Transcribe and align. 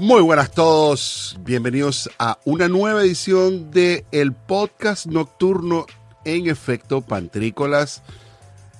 Muy 0.00 0.22
buenas 0.22 0.46
a 0.46 0.52
todos, 0.52 1.36
bienvenidos 1.40 2.08
a 2.20 2.38
una 2.44 2.68
nueva 2.68 3.02
edición 3.02 3.72
de 3.72 4.06
el 4.12 4.32
podcast 4.32 5.06
nocturno 5.06 5.86
en 6.24 6.48
efecto 6.48 7.00
pantrícolas. 7.00 8.04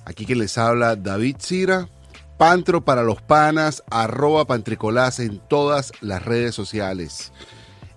Aquí 0.05 0.25
quien 0.25 0.39
les 0.39 0.57
habla 0.57 0.95
David 0.95 1.35
Cira, 1.41 1.89
pantro 2.37 2.85
para 2.85 3.03
los 3.03 3.21
panas, 3.21 3.83
arroba 3.91 4.45
pantricolás 4.45 5.19
en 5.19 5.39
todas 5.39 5.91
las 5.99 6.23
redes 6.23 6.55
sociales. 6.55 7.33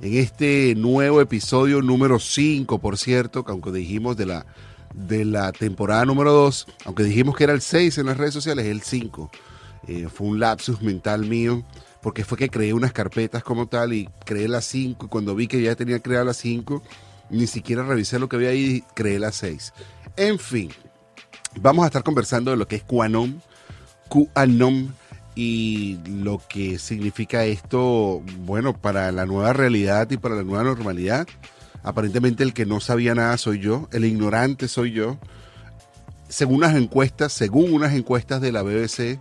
En 0.01 0.15
este 0.15 0.75
nuevo 0.75 1.21
episodio 1.21 1.81
número 1.81 2.19
5, 2.19 2.81
por 2.81 2.99
cierto, 2.99 3.45
que 3.45 3.53
aunque 3.53 3.71
dijimos 3.71 4.17
de 4.17 4.27
la, 4.27 4.47
de 4.95 5.25
la 5.25 5.53
temporada 5.53 6.05
número 6.05 6.33
2, 6.33 6.67
aunque 6.87 7.05
dijimos 7.05 7.37
que 7.37 7.45
era 7.45 7.53
el 7.53 7.61
6 7.61 7.99
en 7.99 8.07
las 8.07 8.17
redes 8.17 8.35
sociales, 8.35 8.65
es 8.65 8.73
el 8.73 8.83
5. 8.83 9.31
Eh, 9.87 10.09
fue 10.13 10.27
un 10.27 10.41
lapsus 10.41 10.83
mental 10.83 11.25
mío 11.25 11.65
porque 12.03 12.25
fue 12.25 12.37
que 12.37 12.51
creé 12.51 12.75
unas 12.75 12.93
carpetas 12.93 13.43
como 13.43 13.69
tal 13.69 13.93
y 13.95 14.09
creé 14.25 14.49
las 14.49 14.65
5 14.67 15.07
y 15.07 15.09
cuando 15.09 15.35
vi 15.35 15.47
que 15.47 15.63
ya 15.63 15.77
tenía 15.77 16.01
creado 16.01 16.27
las 16.27 16.37
5, 16.39 16.83
ni 17.31 17.47
siquiera 17.47 17.85
revisé 17.85 18.19
lo 18.19 18.29
que 18.29 18.37
había 18.37 18.51
ahí 18.51 18.65
y 18.65 18.81
creé 18.95 19.19
las 19.19 19.37
6. 19.37 19.73
En 20.17 20.39
fin, 20.39 20.71
vamos 21.61 21.85
a 21.85 21.87
estar 21.87 22.03
conversando 22.03 22.51
de 22.51 22.57
lo 22.57 22.67
que 22.67 22.77
es 22.77 22.83
QAnon 22.85 23.41
y 25.35 25.99
lo 26.07 26.43
que 26.47 26.79
significa 26.79 27.45
esto, 27.47 28.23
bueno, 28.41 28.77
para 28.77 29.11
la 29.13 29.25
nueva 29.25 29.53
realidad 29.53 30.11
y 30.11 30.19
para 30.19 30.35
la 30.35 30.43
nueva 30.43 30.65
normalidad. 30.65 31.27
Aparentemente 31.85 32.43
el 32.43 32.53
que 32.53 32.67
no 32.67 32.81
sabía 32.81 33.15
nada 33.15 33.39
soy 33.39 33.61
yo, 33.61 33.89
el 33.93 34.05
ignorante 34.05 34.69
soy 34.69 34.93
yo. 34.93 35.19
Según 36.29 36.57
unas 36.57 36.77
encuestas, 36.77 37.33
según 37.33 37.73
unas 37.73 37.95
encuestas 37.95 38.41
de 38.41 38.53
la 38.53 38.63
BBC, 38.63 39.21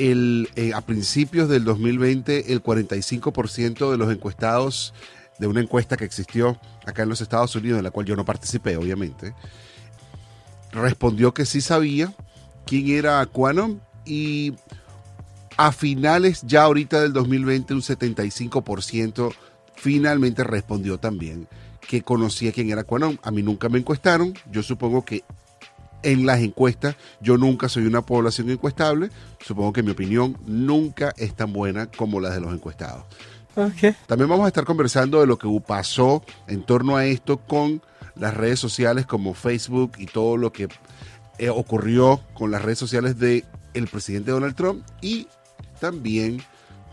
eh, 0.00 0.72
a 0.74 0.80
principios 0.80 1.48
del 1.48 1.64
2020 1.64 2.52
el 2.52 2.62
45% 2.62 3.90
de 3.90 3.98
los 3.98 4.10
encuestados 4.10 4.94
de 5.38 5.46
una 5.46 5.60
encuesta 5.60 5.98
que 5.98 6.06
existió 6.06 6.58
acá 6.86 7.02
en 7.02 7.10
los 7.10 7.20
Estados 7.20 7.54
Unidos, 7.54 7.78
en 7.78 7.84
la 7.84 7.90
cual 7.90 8.06
yo 8.06 8.16
no 8.16 8.24
participé, 8.24 8.76
obviamente, 8.76 9.34
respondió 10.72 11.34
que 11.34 11.44
sí 11.44 11.60
sabía 11.60 12.14
quién 12.64 12.88
era 12.88 13.24
Quanon 13.26 13.80
y 14.06 14.54
a 15.58 15.70
finales 15.72 16.42
ya 16.46 16.62
ahorita 16.62 17.02
del 17.02 17.12
2020 17.12 17.74
un 17.74 17.82
75% 17.82 19.34
finalmente 19.74 20.44
respondió 20.44 20.98
también 20.98 21.46
que 21.86 22.02
conocía 22.02 22.52
quién 22.52 22.70
era 22.70 22.84
Quanon. 22.84 23.20
A 23.22 23.30
mí 23.30 23.42
nunca 23.42 23.68
me 23.68 23.78
encuestaron, 23.78 24.32
yo 24.50 24.62
supongo 24.62 25.04
que 25.04 25.24
en 26.02 26.26
las 26.26 26.40
encuestas. 26.40 26.96
Yo 27.20 27.36
nunca 27.36 27.68
soy 27.68 27.86
una 27.86 28.02
población 28.02 28.50
encuestable. 28.50 29.10
Supongo 29.40 29.72
que 29.72 29.82
mi 29.82 29.90
opinión 29.90 30.36
nunca 30.46 31.12
es 31.16 31.34
tan 31.34 31.52
buena 31.52 31.86
como 31.90 32.20
la 32.20 32.30
de 32.30 32.40
los 32.40 32.52
encuestados. 32.52 33.04
También 34.06 34.28
vamos 34.28 34.44
a 34.44 34.48
estar 34.48 34.64
conversando 34.64 35.20
de 35.20 35.26
lo 35.26 35.38
que 35.38 35.48
pasó 35.66 36.22
en 36.46 36.62
torno 36.62 36.96
a 36.96 37.04
esto 37.06 37.38
con 37.38 37.82
las 38.14 38.34
redes 38.34 38.60
sociales 38.60 39.06
como 39.06 39.34
Facebook 39.34 39.92
y 39.98 40.06
todo 40.06 40.36
lo 40.36 40.52
que 40.52 40.68
eh, 41.38 41.48
ocurrió 41.50 42.20
con 42.34 42.50
las 42.50 42.62
redes 42.62 42.78
sociales 42.78 43.18
del 43.18 43.44
el 43.74 43.86
presidente 43.88 44.30
Donald 44.30 44.54
Trump 44.54 44.84
y 45.00 45.26
también 45.80 46.42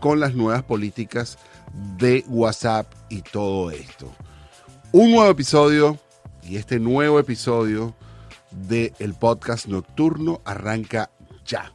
con 0.00 0.20
las 0.20 0.34
nuevas 0.34 0.62
políticas 0.62 1.38
de 1.96 2.24
WhatsApp 2.28 2.92
y 3.08 3.22
todo 3.22 3.70
esto. 3.70 4.10
Un 4.92 5.10
nuevo 5.12 5.30
episodio 5.30 5.98
y 6.42 6.56
este 6.56 6.78
nuevo 6.78 7.18
episodio 7.18 7.94
del 8.50 8.92
el 8.98 9.14
podcast 9.14 9.66
nocturno 9.66 10.40
arranca 10.44 11.10
ya. 11.44 11.72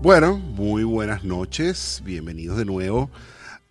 Bueno, 0.00 0.38
muy 0.38 0.84
buenas 0.84 1.24
noches, 1.24 2.02
bienvenidos 2.04 2.56
de 2.56 2.64
nuevo 2.64 3.10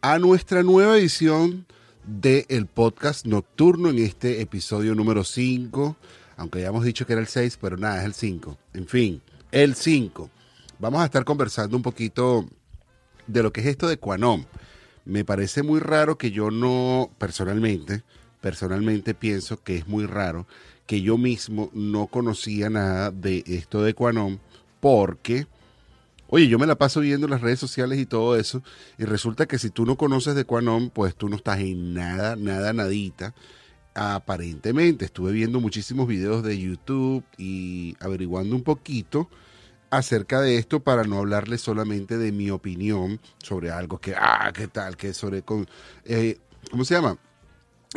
a 0.02 0.20
nuestra 0.20 0.64
nueva 0.64 0.98
edición 0.98 1.67
del 2.08 2.46
el 2.48 2.66
podcast 2.66 3.26
nocturno 3.26 3.90
en 3.90 4.00
este 4.00 4.42
episodio 4.42 4.96
número 4.96 5.24
5. 5.24 5.96
Aunque 6.38 6.60
hayamos 6.60 6.86
dicho 6.86 7.06
que 7.06 7.14
era 7.14 7.22
el 7.22 7.28
6, 7.28 7.60
pero 7.62 7.78
nada, 7.78 8.00
es 8.00 8.06
el 8.06 8.14
5. 8.14 8.58
En 8.74 8.88
fin, 8.88 9.22
el 9.52 9.76
5. 9.76 10.30
Vamos 10.80 11.02
a 11.02 11.06
estar 11.06 11.26
conversando 11.26 11.76
un 11.76 11.84
poquito 11.84 12.48
de 13.28 13.44
lo 13.44 13.52
que 13.52 13.62
es 13.62 13.68
esto 13.68 13.88
de 13.88 13.98
Quanom. 13.98 14.46
Me 15.06 15.26
parece 15.26 15.64
muy 15.64 15.80
raro 15.80 16.18
que 16.18 16.32
yo 16.32 16.50
no, 16.50 17.12
personalmente, 17.18 18.04
personalmente 18.42 19.14
pienso 19.14 19.62
que 19.62 19.76
es 19.76 19.88
muy 19.88 20.06
raro 20.06 20.48
que 20.86 21.02
yo 21.02 21.18
mismo 21.18 21.70
no 21.74 22.08
conocía 22.08 22.70
nada 22.70 23.12
de 23.12 23.44
esto 23.46 23.84
de 23.84 23.94
Quanom 23.94 24.38
porque 24.80 25.48
Oye, 26.30 26.48
yo 26.48 26.60
me 26.60 26.68
la 26.68 26.78
paso 26.78 27.00
viendo 27.00 27.28
las 27.28 27.42
redes 27.42 27.60
sociales 27.60 28.00
y 28.00 28.06
todo 28.06 28.36
eso, 28.36 28.62
y 28.98 29.06
resulta 29.06 29.46
que 29.48 29.60
si 29.60 29.70
tú 29.70 29.86
no 29.86 29.98
conoces 29.98 30.36
de 30.36 30.44
Quanon, 30.46 30.90
pues 30.90 31.16
tú 31.16 31.30
no 31.30 31.38
estás 31.38 31.60
en 31.60 31.94
nada, 31.94 32.36
nada, 32.36 32.74
nadita. 32.74 33.34
Aparentemente, 33.96 35.06
estuve 35.06 35.32
viendo 35.32 35.60
muchísimos 35.60 36.08
videos 36.08 36.44
de 36.44 36.60
YouTube 36.60 37.24
y 37.38 37.96
averiguando 38.00 38.56
un 38.56 38.64
poquito 38.64 39.30
acerca 39.90 40.42
de 40.42 40.58
esto 40.58 40.82
para 40.82 41.04
no 41.04 41.18
hablarles 41.18 41.62
solamente 41.62 42.18
de 42.18 42.32
mi 42.32 42.52
opinión 42.52 43.20
sobre 43.40 43.72
algo 43.72 44.00
que, 44.00 44.14
ah, 44.16 44.52
qué 44.54 44.68
tal, 44.68 44.98
que 44.98 45.14
sobre, 45.14 45.44
eh, 46.06 46.38
¿cómo 46.70 46.86
se 46.86 46.96
llama? 46.96 47.18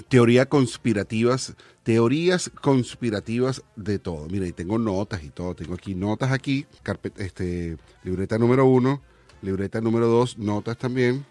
Teoría 0.09 0.47
conspirativas, 0.47 1.55
teorías 1.83 2.51
conspirativas 2.61 3.63
de 3.77 3.99
todo. 3.99 4.27
Mira, 4.29 4.47
y 4.47 4.53
tengo 4.53 4.79
notas 4.79 5.25
y 5.25 5.31
todo. 5.31 5.55
Tengo 5.55 5.75
aquí 5.75 5.95
notas 5.95 6.31
aquí, 6.31 6.67
carpeta, 6.83 7.25
este, 7.25 7.77
libreta 8.05 8.39
número 8.39 8.67
uno, 8.67 9.03
libreta 9.43 9.81
número 9.81 10.07
dos, 10.07 10.39
notas 10.39 10.79
también. 10.79 11.25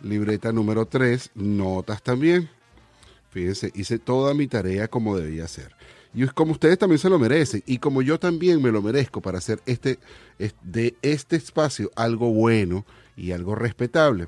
Libreta 0.00 0.52
número 0.52 0.86
tres, 0.86 1.30
notas 1.34 2.02
también. 2.02 2.48
Fíjense, 3.30 3.70
hice 3.74 3.98
toda 3.98 4.32
mi 4.32 4.46
tarea 4.46 4.88
como 4.88 5.16
debía 5.16 5.46
ser. 5.46 5.74
Y 6.14 6.26
como 6.28 6.52
ustedes 6.52 6.78
también 6.78 6.98
se 6.98 7.10
lo 7.10 7.18
merecen, 7.18 7.62
y 7.66 7.76
como 7.76 8.00
yo 8.00 8.18
también 8.18 8.62
me 8.62 8.72
lo 8.72 8.80
merezco 8.80 9.20
para 9.20 9.36
hacer 9.36 9.60
este, 9.66 9.98
de 10.62 10.96
este 11.02 11.36
espacio 11.36 11.90
algo 11.94 12.30
bueno 12.32 12.86
y 13.18 13.32
algo 13.32 13.54
respetable, 13.54 14.26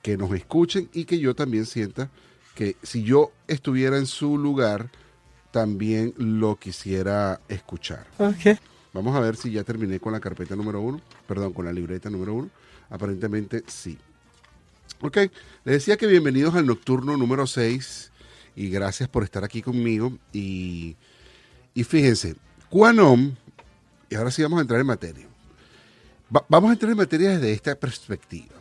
que 0.00 0.16
nos 0.16 0.32
escuchen 0.32 0.88
y 0.94 1.04
que 1.04 1.18
yo 1.18 1.34
también 1.34 1.66
sienta 1.66 2.10
que 2.58 2.74
si 2.82 3.04
yo 3.04 3.30
estuviera 3.46 3.98
en 3.98 4.06
su 4.06 4.36
lugar, 4.36 4.90
también 5.52 6.12
lo 6.16 6.56
quisiera 6.56 7.40
escuchar. 7.48 8.04
Vamos 8.92 9.14
a 9.14 9.20
ver 9.20 9.36
si 9.36 9.52
ya 9.52 9.62
terminé 9.62 10.00
con 10.00 10.12
la 10.12 10.18
carpeta 10.18 10.56
número 10.56 10.80
uno, 10.80 11.00
perdón, 11.28 11.52
con 11.52 11.66
la 11.66 11.72
libreta 11.72 12.10
número 12.10 12.34
uno. 12.34 12.50
Aparentemente 12.90 13.62
sí. 13.68 13.96
Ok, 15.00 15.18
les 15.18 15.30
decía 15.74 15.96
que 15.96 16.08
bienvenidos 16.08 16.56
al 16.56 16.66
nocturno 16.66 17.16
número 17.16 17.46
6 17.46 18.10
y 18.56 18.70
gracias 18.70 19.08
por 19.08 19.22
estar 19.22 19.44
aquí 19.44 19.62
conmigo. 19.62 20.18
Y, 20.32 20.96
y 21.74 21.84
fíjense, 21.84 22.34
Quanom, 22.70 23.36
y 24.10 24.16
ahora 24.16 24.32
sí 24.32 24.42
vamos 24.42 24.58
a 24.58 24.62
entrar 24.62 24.80
en 24.80 24.86
materia. 24.88 25.28
vamos 26.48 26.70
a 26.70 26.72
entrar 26.72 26.90
en 26.90 26.98
materia 26.98 27.30
desde 27.30 27.52
esta 27.52 27.76
perspectiva. 27.76 28.56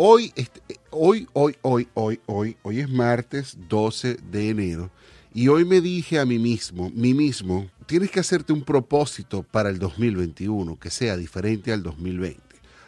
Hoy, 0.00 0.32
este, 0.36 0.60
hoy, 0.90 1.26
hoy, 1.32 1.56
hoy, 1.60 1.88
hoy, 1.94 2.20
hoy, 2.26 2.56
hoy 2.62 2.78
es 2.78 2.88
martes 2.88 3.56
12 3.68 4.18
de 4.30 4.48
enero 4.48 4.92
y 5.34 5.48
hoy 5.48 5.64
me 5.64 5.80
dije 5.80 6.20
a 6.20 6.24
mí 6.24 6.38
mismo, 6.38 6.92
mí 6.94 7.14
mismo, 7.14 7.68
tienes 7.86 8.12
que 8.12 8.20
hacerte 8.20 8.52
un 8.52 8.62
propósito 8.62 9.42
para 9.42 9.70
el 9.70 9.80
2021 9.80 10.78
que 10.78 10.90
sea 10.90 11.16
diferente 11.16 11.72
al 11.72 11.82
2020, 11.82 12.40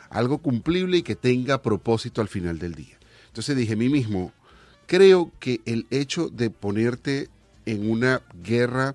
algo 0.08 0.38
cumplible 0.38 0.98
y 0.98 1.02
que 1.02 1.16
tenga 1.16 1.60
propósito 1.60 2.20
al 2.20 2.28
final 2.28 2.60
del 2.60 2.76
día. 2.76 2.96
Entonces 3.26 3.56
dije 3.56 3.72
a 3.72 3.76
mí 3.76 3.88
mismo, 3.88 4.32
creo 4.86 5.32
que 5.40 5.62
el 5.66 5.88
hecho 5.90 6.28
de 6.28 6.50
ponerte 6.50 7.28
en 7.66 7.90
una 7.90 8.22
guerra 8.40 8.94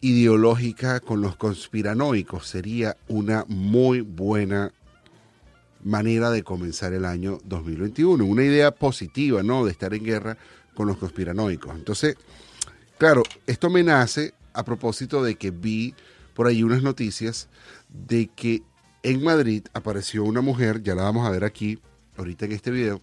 ideológica 0.00 1.00
con 1.00 1.20
los 1.20 1.34
conspiranoicos 1.34 2.46
sería 2.46 2.96
una 3.08 3.44
muy 3.48 4.02
buena 4.02 4.72
manera 5.84 6.30
de 6.30 6.42
comenzar 6.42 6.92
el 6.92 7.04
año 7.04 7.38
2021. 7.44 8.24
Una 8.24 8.44
idea 8.44 8.70
positiva, 8.70 9.42
¿no? 9.42 9.64
De 9.64 9.72
estar 9.72 9.94
en 9.94 10.04
guerra 10.04 10.36
con 10.74 10.86
los 10.86 10.96
conspiranoicos. 10.96 11.74
Entonces, 11.74 12.16
claro, 12.98 13.22
esto 13.46 13.70
me 13.70 13.82
nace 13.82 14.34
a 14.52 14.64
propósito 14.64 15.22
de 15.22 15.36
que 15.36 15.50
vi 15.50 15.94
por 16.34 16.46
ahí 16.46 16.62
unas 16.62 16.82
noticias 16.82 17.48
de 17.88 18.28
que 18.28 18.62
en 19.02 19.22
Madrid 19.22 19.64
apareció 19.72 20.24
una 20.24 20.40
mujer, 20.40 20.82
ya 20.82 20.94
la 20.94 21.02
vamos 21.02 21.26
a 21.26 21.30
ver 21.30 21.44
aquí, 21.44 21.78
ahorita 22.16 22.46
en 22.46 22.52
este 22.52 22.70
video, 22.70 23.00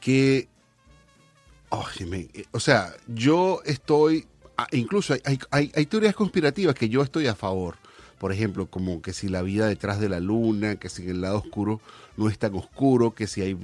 que, 0.00 0.48
o 2.50 2.60
sea, 2.60 2.92
yo 3.06 3.60
estoy, 3.64 4.26
incluso 4.72 5.14
hay, 5.24 5.72
hay 5.74 5.86
teorías 5.86 6.14
conspirativas 6.14 6.74
que 6.74 6.88
yo 6.88 7.02
estoy 7.02 7.26
a 7.26 7.34
favor 7.34 7.76
por 8.18 8.32
ejemplo, 8.32 8.66
como 8.66 9.02
que 9.02 9.12
si 9.12 9.28
la 9.28 9.42
vida 9.42 9.66
detrás 9.66 10.00
de 10.00 10.08
la 10.08 10.20
luna, 10.20 10.76
que 10.76 10.88
si 10.88 11.02
en 11.02 11.10
el 11.10 11.20
lado 11.20 11.38
oscuro 11.38 11.80
no 12.16 12.28
es 12.28 12.38
tan 12.38 12.54
oscuro, 12.54 13.14
que 13.14 13.26
si 13.26 13.42
hay 13.42 13.58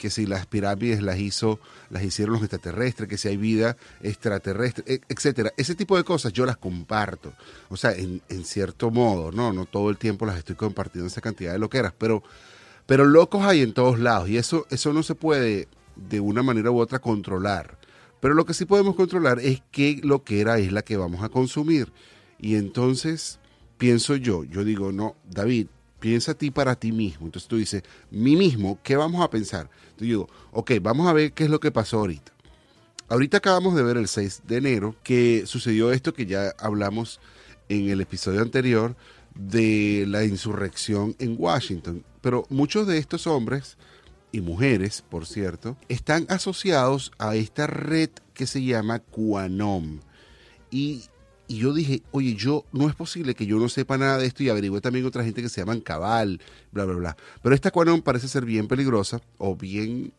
que 0.00 0.08
si 0.08 0.24
las 0.24 0.46
pirámides 0.46 1.02
las 1.02 1.18
hizo, 1.18 1.60
las 1.90 2.02
hicieron 2.02 2.32
los 2.32 2.42
extraterrestres, 2.42 3.06
que 3.06 3.18
si 3.18 3.28
hay 3.28 3.36
vida 3.36 3.76
extraterrestre, 4.00 4.82
e, 4.86 5.00
etcétera. 5.10 5.52
Ese 5.58 5.74
tipo 5.74 5.94
de 5.94 6.04
cosas 6.04 6.32
yo 6.32 6.46
las 6.46 6.56
comparto. 6.56 7.34
O 7.68 7.76
sea, 7.76 7.92
en, 7.92 8.22
cierto 8.44 8.90
modo, 8.90 9.30
¿no? 9.30 9.52
No 9.52 9.66
todo 9.66 9.90
el 9.90 9.98
tiempo 9.98 10.24
las 10.24 10.38
estoy 10.38 10.56
compartiendo 10.56 11.06
esa 11.06 11.20
cantidad 11.20 11.52
de 11.52 11.58
loqueras, 11.58 11.92
pero, 11.98 12.22
pero 12.86 13.04
locos 13.04 13.44
hay 13.44 13.60
en 13.60 13.74
todos 13.74 13.98
lados. 13.98 14.30
Y 14.30 14.38
eso, 14.38 14.66
eso 14.70 14.94
no 14.94 15.02
se 15.02 15.14
puede 15.14 15.68
de 15.96 16.20
una 16.20 16.42
manera 16.42 16.70
u 16.70 16.80
otra 16.80 16.98
controlar. 16.98 17.76
Pero 18.20 18.32
lo 18.32 18.46
que 18.46 18.54
sí 18.54 18.64
podemos 18.64 18.96
controlar 18.96 19.38
es 19.38 19.62
qué 19.70 20.00
loquera 20.02 20.58
es 20.58 20.72
la 20.72 20.80
que 20.80 20.96
vamos 20.96 21.22
a 21.22 21.28
consumir. 21.28 21.92
Y 22.38 22.54
entonces 22.54 23.39
pienso 23.80 24.14
yo, 24.14 24.44
yo 24.44 24.62
digo, 24.62 24.92
no, 24.92 25.16
David, 25.26 25.68
piensa 26.00 26.32
a 26.32 26.34
ti 26.34 26.50
para 26.50 26.76
ti 26.76 26.92
mismo. 26.92 27.24
Entonces 27.24 27.48
tú 27.48 27.56
dices, 27.56 27.82
mí 28.10 28.36
mismo, 28.36 28.78
¿qué 28.82 28.94
vamos 28.94 29.24
a 29.24 29.30
pensar? 29.30 29.70
Entonces 29.72 30.00
yo 30.00 30.06
digo, 30.06 30.28
ok, 30.52 30.72
vamos 30.82 31.08
a 31.08 31.14
ver 31.14 31.32
qué 31.32 31.44
es 31.44 31.50
lo 31.50 31.60
que 31.60 31.72
pasó 31.72 32.00
ahorita. 32.00 32.30
Ahorita 33.08 33.38
acabamos 33.38 33.74
de 33.74 33.82
ver 33.82 33.96
el 33.96 34.06
6 34.06 34.42
de 34.46 34.58
enero 34.58 34.96
que 35.02 35.44
sucedió 35.46 35.92
esto 35.92 36.12
que 36.12 36.26
ya 36.26 36.54
hablamos 36.58 37.20
en 37.70 37.88
el 37.88 38.02
episodio 38.02 38.42
anterior 38.42 38.96
de 39.34 40.04
la 40.06 40.26
insurrección 40.26 41.16
en 41.18 41.36
Washington. 41.38 42.04
Pero 42.20 42.44
muchos 42.50 42.86
de 42.86 42.98
estos 42.98 43.26
hombres 43.26 43.78
y 44.30 44.42
mujeres, 44.42 45.02
por 45.08 45.26
cierto, 45.26 45.78
están 45.88 46.26
asociados 46.28 47.12
a 47.16 47.34
esta 47.34 47.66
red 47.66 48.10
que 48.34 48.46
se 48.46 48.62
llama 48.62 48.98
QAnon. 48.98 50.02
Y 50.70 51.04
y 51.50 51.56
yo 51.58 51.74
dije, 51.74 52.04
oye, 52.12 52.36
yo 52.36 52.64
no 52.70 52.88
es 52.88 52.94
posible 52.94 53.34
que 53.34 53.44
yo 53.44 53.58
no 53.58 53.68
sepa 53.68 53.98
nada 53.98 54.18
de 54.18 54.26
esto 54.26 54.44
y 54.44 54.48
averigüé 54.48 54.80
también 54.80 55.04
otra 55.04 55.24
gente 55.24 55.42
que 55.42 55.48
se 55.48 55.60
llaman 55.60 55.80
Cabal, 55.80 56.40
bla, 56.70 56.84
bla, 56.84 56.94
bla. 56.94 57.16
Pero 57.42 57.56
esta 57.56 57.72
QAnon 57.72 58.02
parece 58.02 58.28
ser 58.28 58.44
bien 58.44 58.68
peligrosa 58.68 59.20
o 59.36 59.56
bien... 59.56 60.12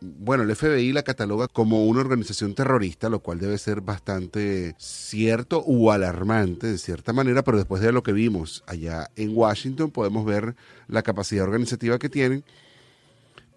Bueno, 0.00 0.42
el 0.42 0.56
FBI 0.56 0.94
la 0.94 1.02
cataloga 1.02 1.48
como 1.48 1.84
una 1.84 2.00
organización 2.00 2.54
terrorista, 2.54 3.10
lo 3.10 3.18
cual 3.18 3.40
debe 3.40 3.58
ser 3.58 3.82
bastante 3.82 4.74
cierto 4.78 5.58
o 5.58 5.92
alarmante 5.92 6.66
de 6.66 6.78
cierta 6.78 7.12
manera, 7.12 7.44
pero 7.44 7.58
después 7.58 7.82
de 7.82 7.92
lo 7.92 8.02
que 8.02 8.12
vimos 8.12 8.64
allá 8.66 9.10
en 9.16 9.36
Washington 9.36 9.90
podemos 9.90 10.24
ver 10.24 10.56
la 10.88 11.02
capacidad 11.02 11.44
organizativa 11.44 11.98
que 11.98 12.08
tienen 12.08 12.42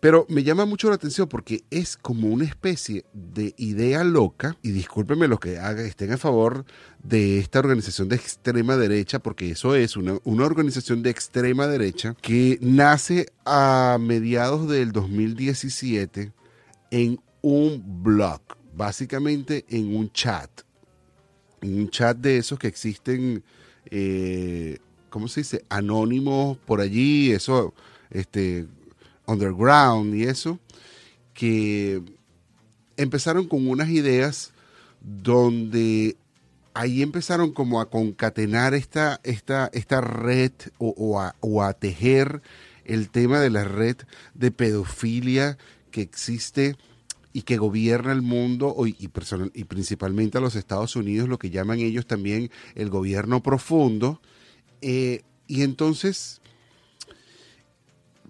pero 0.07 0.25
me 0.29 0.45
llama 0.45 0.65
mucho 0.65 0.87
la 0.87 0.95
atención 0.95 1.27
porque 1.27 1.65
es 1.69 1.97
como 1.97 2.29
una 2.29 2.45
especie 2.45 3.03
de 3.11 3.53
idea 3.57 4.05
loca, 4.05 4.55
y 4.61 4.71
discúlpenme 4.71 5.27
los 5.27 5.41
que 5.41 5.59
estén 5.85 6.13
a 6.13 6.17
favor 6.17 6.63
de 7.03 7.39
esta 7.39 7.59
organización 7.59 8.07
de 8.07 8.15
extrema 8.15 8.77
derecha, 8.77 9.19
porque 9.19 9.51
eso 9.51 9.75
es 9.75 9.97
una, 9.97 10.17
una 10.23 10.45
organización 10.45 11.03
de 11.03 11.09
extrema 11.09 11.67
derecha 11.67 12.15
que 12.21 12.57
nace 12.61 13.25
a 13.43 13.97
mediados 13.99 14.69
del 14.69 14.93
2017 14.93 16.31
en 16.91 17.19
un 17.41 17.83
blog, 18.01 18.39
básicamente 18.77 19.65
en 19.67 19.93
un 19.93 20.09
chat, 20.13 20.49
en 21.59 21.81
un 21.81 21.89
chat 21.89 22.15
de 22.15 22.37
esos 22.37 22.57
que 22.57 22.67
existen, 22.67 23.43
eh, 23.91 24.77
¿cómo 25.09 25.27
se 25.27 25.41
dice? 25.41 25.65
Anónimos 25.67 26.57
por 26.59 26.79
allí, 26.79 27.33
eso, 27.33 27.73
este, 28.09 28.67
underground 29.27 30.15
y 30.15 30.23
eso, 30.23 30.59
que 31.33 32.01
empezaron 32.95 33.47
con 33.47 33.67
unas 33.67 33.89
ideas 33.89 34.53
donde 35.01 36.17
ahí 36.73 37.01
empezaron 37.01 37.51
como 37.51 37.81
a 37.81 37.89
concatenar 37.89 38.73
esta, 38.73 39.19
esta, 39.23 39.69
esta 39.73 40.01
red 40.01 40.51
o, 40.77 41.19
a, 41.19 41.73
tejer 41.73 42.41
el 42.85 43.09
tema 43.09 43.39
de 43.39 43.49
la 43.49 43.63
red 43.63 43.97
de 44.33 44.51
pedofilia 44.51 45.57
que 45.91 46.01
existe 46.01 46.75
y 47.33 47.43
que 47.43 47.57
gobierna 47.57 48.11
el 48.11 48.21
mundo 48.21 48.75
y, 48.85 48.95
y, 48.99 49.63
principalmente 49.65 50.37
a 50.37 50.41
los 50.41 50.55
Estados 50.55 50.95
Unidos, 50.95 51.29
lo 51.29 51.39
que 51.39 51.49
llaman 51.49 51.79
ellos 51.79 52.05
también 52.05 52.51
el 52.75 52.89
gobierno 52.89 53.41
profundo. 53.43 54.21
Eh, 54.81 55.23
y 55.47 55.63
entonces 55.63 56.41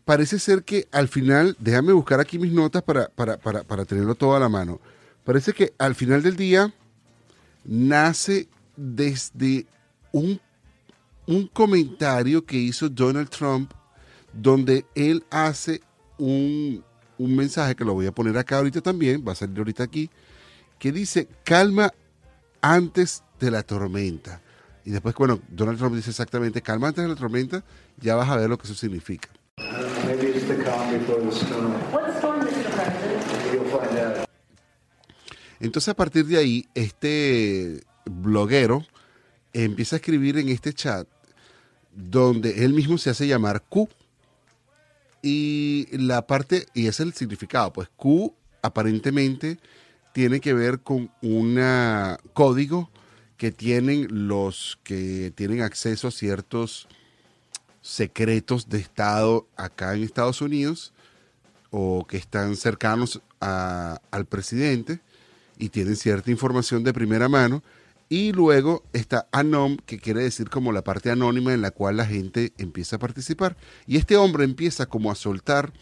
parece 0.07 0.39
ser 0.39 0.63
que 0.63 0.87
al 0.93 1.09
final, 1.09 1.57
déjame 1.59 1.91
buscar 1.91 2.21
aquí 2.21 2.39
mis 2.39 2.53
notas 2.53 2.81
para, 2.81 3.09
para, 3.09 3.85
tenerlo 3.85 4.15
todo 4.15 4.37
a 4.37 4.39
la 4.39 4.47
mano. 4.47 4.79
Parece 5.25 5.51
que 5.51 5.73
al 5.77 5.95
final 5.95 6.23
del 6.23 6.37
día 6.37 6.73
nace 7.65 8.47
desde 8.77 9.65
un, 10.13 10.39
un 11.25 11.47
comentario 11.47 12.45
que 12.45 12.55
hizo 12.55 12.87
Donald 12.87 13.27
Trump 13.27 13.73
donde 14.31 14.85
él 14.95 15.25
hace 15.29 15.81
un, 16.17 16.85
un 17.17 17.35
mensaje 17.35 17.75
que 17.75 17.83
lo 17.83 17.93
voy 17.93 18.05
a 18.05 18.13
poner 18.13 18.37
acá 18.37 18.59
ahorita 18.59 18.79
también, 18.79 19.25
va 19.27 19.33
a 19.33 19.35
salir 19.35 19.57
ahorita 19.57 19.83
aquí, 19.83 20.09
que 20.79 20.93
dice, 20.93 21.27
calma 21.43 21.93
antes 22.61 23.23
de 23.41 23.51
la 23.51 23.61
tormenta. 23.61 24.41
Y 24.85 24.91
después, 24.91 25.13
bueno, 25.15 25.41
Donald 25.49 25.77
Trump 25.77 25.97
dice 25.97 26.11
exactamente, 26.11 26.61
calma 26.61 26.87
antes 26.87 27.03
de 27.03 27.09
la 27.09 27.15
tormenta, 27.17 27.61
ya 27.99 28.15
vas 28.15 28.29
a 28.29 28.37
ver 28.37 28.49
lo 28.49 28.57
que 28.57 28.67
eso 28.67 28.73
significa. 28.73 29.27
Entonces 35.59 35.89
a 35.89 35.95
partir 35.95 36.25
de 36.25 36.37
ahí, 36.37 36.65
este 36.73 37.81
bloguero 38.05 38.85
empieza 39.53 39.95
a 39.95 39.97
escribir 39.97 40.37
en 40.37 40.49
este 40.49 40.73
chat 40.73 41.07
donde 41.93 42.63
él 42.63 42.73
mismo 42.73 42.97
se 42.97 43.09
hace 43.09 43.27
llamar 43.27 43.63
Q. 43.67 43.89
Y 45.23 45.87
la 45.91 46.27
parte, 46.27 46.67
y 46.73 46.87
es 46.87 46.99
el 46.99 47.13
significado, 47.13 47.73
pues 47.73 47.89
Q 47.97 48.33
aparentemente 48.61 49.57
tiene 50.13 50.39
que 50.39 50.53
ver 50.53 50.79
con 50.79 51.11
un 51.21 51.59
código 52.33 52.89
que 53.35 53.51
tienen 53.51 54.07
los 54.27 54.79
que 54.83 55.31
tienen 55.35 55.61
acceso 55.61 56.07
a 56.07 56.11
ciertos 56.11 56.87
secretos 57.81 58.69
de 58.69 58.79
Estado 58.79 59.47
acá 59.55 59.95
en 59.95 60.03
Estados 60.03 60.41
Unidos 60.41 60.93
o 61.69 62.05
que 62.07 62.17
están 62.17 62.55
cercanos 62.55 63.21
al 63.39 64.25
presidente 64.25 64.99
y 65.57 65.69
tienen 65.69 65.95
cierta 65.95 66.31
información 66.31 66.83
de 66.83 66.93
primera 66.93 67.29
mano. 67.29 67.63
Y 68.09 68.31
luego 68.31 68.83
está 68.93 69.27
Anom, 69.31 69.77
que 69.85 69.99
quiere 69.99 70.23
decir 70.23 70.49
como 70.49 70.71
la 70.71 70.83
parte 70.83 71.11
anónima 71.11 71.53
en 71.53 71.61
la 71.61 71.71
cual 71.71 71.97
la 71.97 72.05
gente 72.05 72.53
empieza 72.57 72.95
a 72.95 72.99
participar. 72.99 73.57
Y 73.85 73.97
este 73.97 74.15
hombre 74.15 74.45
empieza 74.45 74.85
como 74.85 75.11
a 75.11 75.15
soltar 75.15 75.73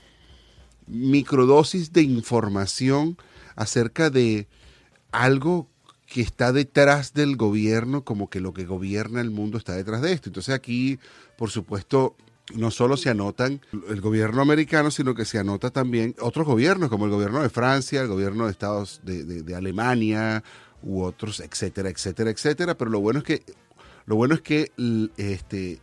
microdosis 0.88 1.94
de 1.94 2.02
información 2.02 3.18
acerca 3.56 4.10
de 4.10 4.48
algo 5.12 5.70
que 6.06 6.22
está 6.22 6.52
detrás 6.52 7.14
del 7.14 7.36
gobierno, 7.36 8.04
como 8.04 8.30
que 8.30 8.40
lo 8.40 8.54
que 8.54 8.66
gobierna 8.66 9.22
el 9.22 9.32
mundo 9.32 9.58
está 9.58 9.74
detrás 9.74 10.02
de 10.02 10.14
esto. 10.14 10.30
Entonces 10.30 10.54
aquí, 10.54 11.00
por 11.38 11.50
supuesto, 11.50 12.16
no 12.54 12.70
solo 12.70 12.96
se 12.96 13.10
anotan 13.10 13.60
el 13.90 14.02
gobierno 14.02 14.42
americano, 14.42 14.92
sino 14.92 15.16
que 15.16 15.26
se 15.26 15.40
anota 15.40 15.72
también 15.72 16.16
otros 16.20 16.46
gobiernos, 16.46 16.90
como 16.90 17.06
el 17.06 17.12
gobierno 17.12 17.42
de 17.42 17.50
Francia, 17.50 18.02
el 18.02 18.08
gobierno 18.08 18.46
de 18.46 18.52
Estados 18.52 19.02
de, 19.04 19.56
Alemania, 19.56 20.44
u 20.84 21.02
otros, 21.02 21.40
etcétera, 21.40 21.90
etcétera, 21.90 22.30
etcétera. 22.30 22.78
Pero 22.78 22.92
lo 22.92 23.00
bueno 23.00 23.20
es 23.20 23.26
que, 23.26 23.44
lo 24.06 24.16
bueno 24.16 24.36
es 24.36 24.42
que 24.42 24.72
este, 25.18 25.80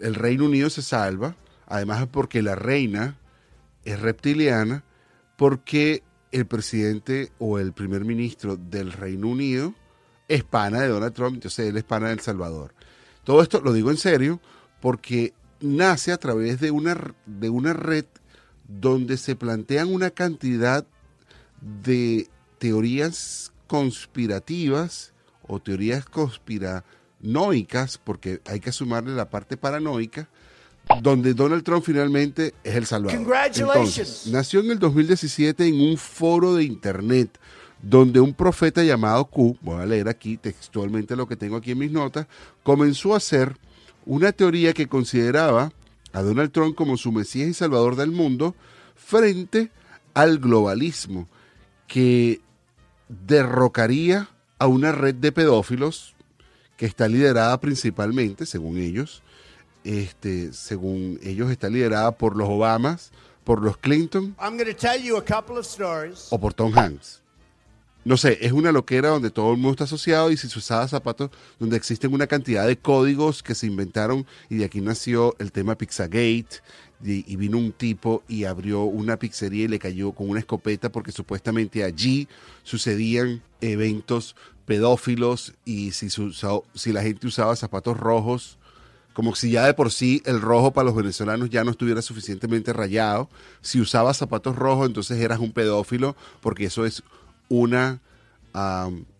el 0.00 0.14
Reino 0.14 0.44
Unido 0.44 0.68
se 0.68 0.82
salva, 0.82 1.34
además 1.66 2.06
porque 2.10 2.42
la 2.42 2.54
reina 2.56 3.16
es 3.84 3.98
reptiliana, 3.98 4.84
porque 5.36 6.02
el 6.36 6.46
presidente 6.46 7.32
o 7.38 7.58
el 7.58 7.72
primer 7.72 8.04
ministro 8.04 8.56
del 8.56 8.92
Reino 8.92 9.28
Unido 9.28 9.74
es 10.28 10.44
pana 10.44 10.80
de 10.80 10.88
Donald 10.88 11.14
Trump, 11.14 11.34
entonces 11.34 11.68
él 11.68 11.76
es 11.76 11.84
pana 11.84 12.08
de 12.08 12.14
El 12.14 12.20
Salvador. 12.20 12.74
Todo 13.24 13.42
esto 13.42 13.60
lo 13.60 13.72
digo 13.72 13.90
en 13.90 13.96
serio 13.96 14.40
porque 14.80 15.32
nace 15.60 16.12
a 16.12 16.18
través 16.18 16.60
de 16.60 16.70
una, 16.70 17.14
de 17.24 17.48
una 17.48 17.72
red 17.72 18.04
donde 18.68 19.16
se 19.16 19.34
plantean 19.36 19.92
una 19.92 20.10
cantidad 20.10 20.86
de 21.82 22.28
teorías 22.58 23.52
conspirativas 23.66 25.12
o 25.46 25.60
teorías 25.60 26.04
conspiranoicas, 26.04 27.98
porque 27.98 28.40
hay 28.46 28.60
que 28.60 28.72
sumarle 28.72 29.14
la 29.14 29.30
parte 29.30 29.56
paranoica, 29.56 30.28
donde 31.02 31.34
Donald 31.34 31.64
Trump 31.64 31.84
finalmente 31.84 32.54
es 32.62 32.74
el 32.74 32.86
salvador. 32.86 33.20
Entonces, 33.54 34.26
nació 34.30 34.60
en 34.60 34.70
el 34.70 34.78
2017 34.78 35.66
en 35.66 35.80
un 35.80 35.96
foro 35.96 36.54
de 36.54 36.64
internet 36.64 37.38
donde 37.82 38.20
un 38.20 38.32
profeta 38.32 38.82
llamado 38.82 39.24
Q, 39.26 39.58
voy 39.60 39.80
a 39.80 39.86
leer 39.86 40.08
aquí 40.08 40.36
textualmente 40.36 41.14
lo 41.14 41.28
que 41.28 41.36
tengo 41.36 41.56
aquí 41.56 41.72
en 41.72 41.78
mis 41.78 41.92
notas, 41.92 42.26
comenzó 42.62 43.14
a 43.14 43.18
hacer 43.18 43.56
una 44.04 44.32
teoría 44.32 44.72
que 44.72 44.86
consideraba 44.86 45.72
a 46.12 46.22
Donald 46.22 46.50
Trump 46.52 46.74
como 46.74 46.96
su 46.96 47.12
Mesías 47.12 47.48
y 47.48 47.54
Salvador 47.54 47.96
del 47.96 48.10
mundo 48.10 48.54
frente 48.94 49.70
al 50.14 50.38
globalismo 50.38 51.28
que 51.86 52.40
derrocaría 53.08 54.30
a 54.58 54.66
una 54.66 54.92
red 54.92 55.14
de 55.14 55.32
pedófilos 55.32 56.14
que 56.76 56.86
está 56.86 57.08
liderada 57.08 57.60
principalmente, 57.60 58.46
según 58.46 58.78
ellos, 58.78 59.22
este, 59.86 60.52
según 60.52 61.18
ellos 61.22 61.50
está 61.50 61.70
liderada 61.70 62.12
por 62.12 62.36
los 62.36 62.48
Obamas, 62.48 63.12
por 63.44 63.62
los 63.62 63.76
Clinton 63.76 64.34
o 66.30 66.40
por 66.40 66.52
Tom 66.52 66.76
Hanks. 66.76 67.22
No 68.04 68.16
sé, 68.16 68.38
es 68.40 68.52
una 68.52 68.70
loquera 68.70 69.08
donde 69.08 69.30
todo 69.30 69.50
el 69.50 69.56
mundo 69.56 69.72
está 69.72 69.84
asociado 69.84 70.30
y 70.30 70.36
si 70.36 70.48
se 70.48 70.58
usaba 70.58 70.86
zapatos, 70.86 71.30
donde 71.58 71.76
existen 71.76 72.12
una 72.12 72.28
cantidad 72.28 72.66
de 72.66 72.78
códigos 72.78 73.42
que 73.42 73.54
se 73.54 73.66
inventaron 73.66 74.26
y 74.48 74.56
de 74.56 74.64
aquí 74.64 74.80
nació 74.80 75.34
el 75.40 75.50
tema 75.50 75.76
Pizzagate 75.76 76.60
y, 77.04 77.32
y 77.32 77.36
vino 77.36 77.58
un 77.58 77.72
tipo 77.72 78.22
y 78.28 78.44
abrió 78.44 78.82
una 78.82 79.18
pizzería 79.18 79.64
y 79.64 79.68
le 79.68 79.78
cayó 79.80 80.12
con 80.12 80.30
una 80.30 80.38
escopeta 80.40 80.90
porque 80.90 81.10
supuestamente 81.10 81.82
allí 81.82 82.28
sucedían 82.62 83.42
eventos 83.60 84.36
pedófilos 84.66 85.54
y 85.64 85.92
si, 85.92 86.08
si 86.10 86.92
la 86.92 87.02
gente 87.02 87.26
usaba 87.26 87.56
zapatos 87.56 87.96
rojos, 87.96 88.58
como 89.16 89.34
si 89.34 89.50
ya 89.50 89.64
de 89.64 89.72
por 89.72 89.90
sí 89.90 90.20
el 90.26 90.42
rojo 90.42 90.74
para 90.74 90.84
los 90.84 90.94
venezolanos 90.94 91.48
ya 91.48 91.64
no 91.64 91.70
estuviera 91.70 92.02
suficientemente 92.02 92.74
rayado. 92.74 93.30
Si 93.62 93.80
usabas 93.80 94.18
zapatos 94.18 94.56
rojos, 94.56 94.86
entonces 94.86 95.18
eras 95.18 95.38
un 95.38 95.52
pedófilo, 95.52 96.14
porque 96.42 96.66
eso 96.66 96.84
es 96.84 97.02
una, 97.48 98.02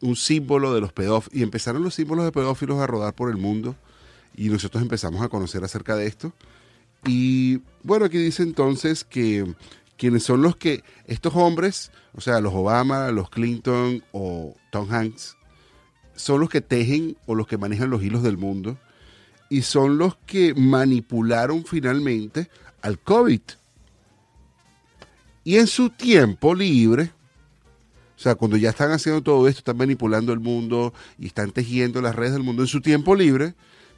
un 0.02 0.16
símbolo 0.16 0.74
de 0.74 0.82
los 0.82 0.92
pedófilos. 0.92 1.34
Y 1.34 1.42
empezaron 1.42 1.82
los 1.82 1.94
símbolos 1.94 2.26
de 2.26 2.32
pedófilos 2.32 2.78
a 2.78 2.86
rodar 2.86 3.14
por 3.14 3.30
el 3.30 3.38
mundo 3.38 3.74
y 4.36 4.50
nosotros 4.50 4.82
empezamos 4.82 5.22
a 5.22 5.30
conocer 5.30 5.64
acerca 5.64 5.96
de 5.96 6.06
esto. 6.06 6.34
Y 7.06 7.62
bueno, 7.82 8.04
aquí 8.04 8.18
dice 8.18 8.42
entonces 8.42 9.02
que 9.02 9.50
quienes 9.96 10.24
son 10.24 10.42
los 10.42 10.56
que, 10.56 10.84
estos 11.06 11.34
hombres, 11.36 11.90
o 12.14 12.20
sea, 12.20 12.42
los 12.42 12.52
Obama, 12.52 13.10
los 13.12 13.30
Clinton 13.30 14.04
o 14.12 14.54
Tom 14.70 14.92
Hanks, 14.92 15.38
son 16.16 16.40
los 16.40 16.50
que 16.50 16.60
tejen 16.60 17.16
o 17.24 17.34
los 17.34 17.46
que 17.46 17.56
manejan 17.56 17.88
los 17.88 18.02
hilos 18.02 18.22
del 18.22 18.36
mundo 18.36 18.76
y 19.48 19.62
son 19.62 19.98
los 19.98 20.16
que 20.26 20.54
manipularon 20.54 21.64
finalmente 21.64 22.48
al 22.82 22.98
COVID. 22.98 23.40
Y 25.44 25.56
en 25.56 25.66
su 25.66 25.90
tiempo 25.90 26.54
libre, 26.54 27.10
o 28.16 28.20
sea, 28.20 28.34
cuando 28.34 28.56
ya 28.56 28.70
están 28.70 28.90
haciendo 28.90 29.22
todo 29.22 29.46
esto, 29.46 29.60
están 29.60 29.76
manipulando 29.76 30.32
el 30.32 30.40
mundo 30.40 30.92
y 31.18 31.26
están 31.26 31.52
tejiendo 31.52 32.00
las 32.00 32.14
redes 32.14 32.32
del 32.32 32.42
mundo, 32.42 32.62
en 32.62 32.68
su 32.68 32.80
tiempo 32.80 33.14
libre 33.14 33.54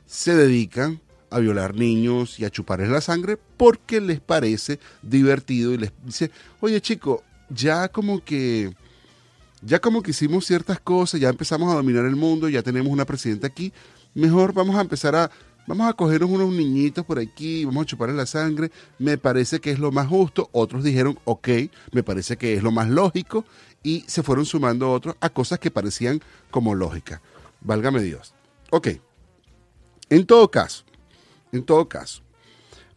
se 0.06 0.34
dedican 0.34 1.00
a 1.30 1.38
violar 1.38 1.74
niños 1.74 2.40
y 2.40 2.44
a 2.44 2.50
chuparles 2.50 2.88
la 2.88 3.00
sangre 3.00 3.38
porque 3.56 4.00
les 4.00 4.20
parece 4.20 4.78
divertido 5.02 5.72
y 5.72 5.78
les 5.78 5.92
dice, 6.04 6.30
oye 6.60 6.80
chico, 6.80 7.22
ya 7.50 7.88
como 7.88 8.24
que, 8.24 8.74
ya 9.62 9.78
como 9.78 10.02
que 10.02 10.10
hicimos 10.12 10.46
ciertas 10.46 10.80
cosas, 10.80 11.20
ya 11.20 11.28
empezamos 11.28 11.70
a 11.70 11.76
dominar 11.76 12.04
el 12.04 12.16
mundo, 12.16 12.48
ya 12.48 12.62
tenemos 12.62 12.92
una 12.92 13.04
presidenta 13.04 13.46
aquí, 13.46 13.72
mejor 14.18 14.52
vamos 14.52 14.76
a 14.76 14.80
empezar 14.80 15.14
a, 15.14 15.30
vamos 15.66 15.88
a 15.88 15.92
cogernos 15.92 16.28
unos 16.28 16.52
niñitos 16.52 17.04
por 17.04 17.18
aquí, 17.18 17.64
vamos 17.64 17.84
a 17.84 17.87
chuparles 17.87 18.16
la 18.16 18.26
sangre, 18.26 18.70
me 18.98 19.16
parece 19.16 19.60
que 19.60 19.70
es 19.70 19.78
lo 19.78 19.92
más 19.92 20.08
justo, 20.08 20.48
otros 20.52 20.82
dijeron, 20.82 21.18
ok, 21.25 21.48
me 21.92 22.02
parece 22.02 22.37
que 22.37 22.54
es 22.54 22.62
lo 22.62 22.72
más 22.72 22.88
lógico, 22.88 23.44
y 23.82 24.04
se 24.08 24.25
fueron 24.25 24.44
sumando 24.44 24.90
otros 24.90 25.14
a 25.20 25.30
cosas 25.30 25.60
que 25.60 25.70
parecían 25.70 26.20
como 26.50 26.75
lógicas. 26.75 27.20
Válgame 27.60 28.02
Dios. 28.02 28.34
Ok. 28.70 28.88
En 30.10 30.26
todo 30.26 30.50
caso, 30.50 30.84
en 31.52 31.62
todo 31.62 31.88
caso, 31.88 32.22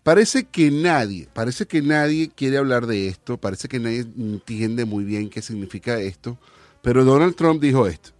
parece 0.01 0.46
que 0.46 0.72
nadie, 0.72 1.28
parece 1.34 1.68
que 1.68 1.82
nadie 1.82 2.32
quiere 2.34 2.58
hablar 2.58 2.88
de 2.88 3.08
esto, 3.08 3.38
parece 3.38 3.68
que 3.68 3.80
nadie 3.80 4.00
entiende 4.00 4.86
muy 4.86 5.04
bien 5.04 5.30
qué 5.30 5.42
significa 5.42 6.00
esto, 6.00 6.40
pero 6.82 7.06
Donald 7.06 7.36
Trump 7.36 7.62
dijo 7.62 7.86
esto. 7.86 8.12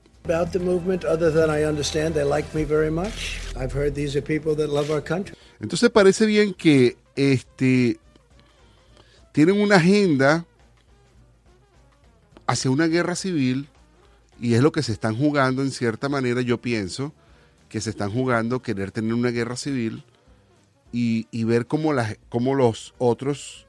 Entonces 5.60 5.90
parece 5.90 6.25
bien 6.25 6.54
que 6.54 6.98
este 7.16 8.00
tienen 9.32 9.60
una 9.60 9.78
agenda 9.78 10.46
hacia 12.48 12.72
una 12.72 12.88
guerra 12.88 13.16
civil 13.16 13.70
y 14.40 14.56
es 14.56 14.62
lo 14.62 14.72
que 14.72 14.84
se 14.84 14.92
están 14.92 15.16
jugando 15.16 15.62
en 15.62 15.72
cierta 15.72 16.10
manera, 16.10 16.42
yo 16.42 16.60
pienso 16.60 17.13
que 17.70 17.80
se 17.80 17.92
están 17.92 18.12
jugando 18.12 18.62
querer 18.62 18.92
tener 18.92 19.13
una 19.13 19.30
guerra 19.30 19.56
civil 19.56 20.04
y, 20.92 21.44
ver 21.46 21.68
cómo, 21.68 21.94
cómo 22.28 22.54
los 22.54 22.94
otros 22.98 23.66